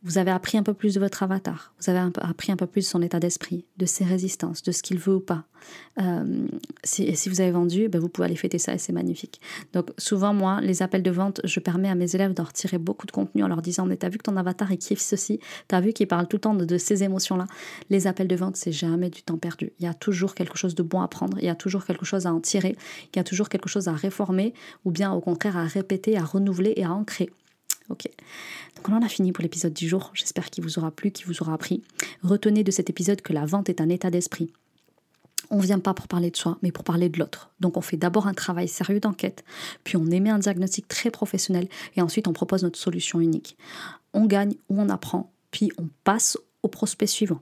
[0.04, 2.82] Vous avez appris un peu plus de votre avatar, vous avez appris un peu plus
[2.82, 5.46] de son état d'esprit, de ses résistances, de ce qu'il veut ou pas.
[6.00, 6.48] Euh,
[6.84, 9.40] si, et si vous avez vendu, ben vous pouvez aller fêter ça et c'est magnifique.
[9.74, 13.06] Donc souvent, moi, les appels de vente, je permets à mes élèves d'en retirer beaucoup
[13.06, 15.82] de contenu en leur disant, mais t'as vu que ton avatar, il kiffe ceci, t'as
[15.82, 17.46] vu qu'il parle tout le temps de, ces émotions-là?
[17.92, 19.72] Les appels de vente, c'est jamais du temps perdu.
[19.80, 22.06] Il y a toujours quelque chose de bon à prendre, il y a toujours quelque
[22.06, 22.76] chose à en tirer,
[23.14, 26.24] il y a toujours quelque chose à réformer ou bien au contraire à répéter, à
[26.24, 27.30] renouveler et à ancrer.
[27.92, 28.08] Ok.
[28.78, 30.12] Donc on en a fini pour l'épisode du jour.
[30.14, 31.84] J'espère qu'il vous aura plu, qu'il vous aura appris.
[32.24, 34.54] Retenez de cet épisode que la vente est un état d'esprit.
[35.50, 37.52] On ne vient pas pour parler de soi, mais pour parler de l'autre.
[37.60, 39.44] Donc on fait d'abord un travail sérieux d'enquête,
[39.84, 41.68] puis on émet un diagnostic très professionnel,
[41.98, 43.58] et ensuite on propose notre solution unique.
[44.14, 47.42] On gagne ou on apprend, puis on passe au prospect suivant.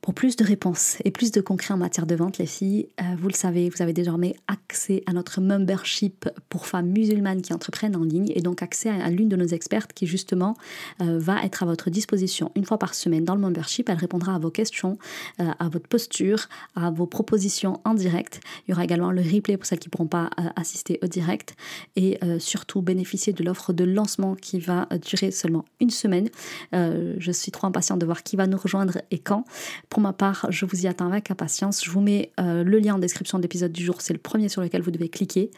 [0.00, 3.16] Pour plus de réponses et plus de concret en matière de vente, les filles, euh,
[3.18, 4.57] vous le savez, vous avez désormais accès
[5.06, 9.28] à notre membership pour femmes musulmanes qui entreprennent en ligne et donc accès à, l'une
[9.28, 10.56] de nos expertes qui justement
[11.00, 13.88] euh, va être à votre disposition une fois par semaine dans le membership.
[13.88, 14.98] Elle répondra à vos questions,
[15.40, 18.40] euh, à votre posture, à vos propositions en direct.
[18.66, 21.54] Il y aura également le replay pour celles qui ne pourront pas assister au direct
[21.96, 26.28] et surtout bénéficier de l'offre de lancement qui va durer seulement une semaine.
[26.72, 29.44] je suis trop impatiente de voir qui va nous rejoindre et quand.
[29.88, 31.84] Pour ma part, je vous y attends avec impatience.
[31.84, 34.00] Je vous mets euh, le lien en description de l'épisode du jour.
[34.00, 35.50] C'est le premier sur lequel vous devez cliquer.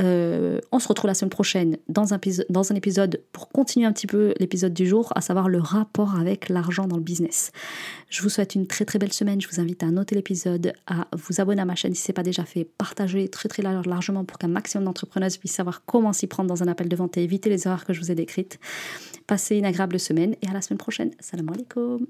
[0.00, 3.92] Euh, on se retrouve la semaine prochaine dans un, dans un épisode pour continuer un
[3.92, 7.52] petit peu l'épisode du jour, à savoir le rapport avec l'argent dans le business.
[8.08, 9.40] Je vous souhaite une très très belle semaine.
[9.40, 12.14] Je vous invite à noter l'épisode, à vous abonner à ma chaîne si ce n'est
[12.14, 16.26] pas déjà fait, partager très très largement pour qu'un maximum d'entrepreneurs puissent savoir comment s'y
[16.26, 18.58] prendre dans un appel de vente et éviter les erreurs que je vous ai décrites.
[19.26, 21.10] Passez une agréable semaine et à la semaine prochaine.
[21.20, 22.06] Salam alaikum.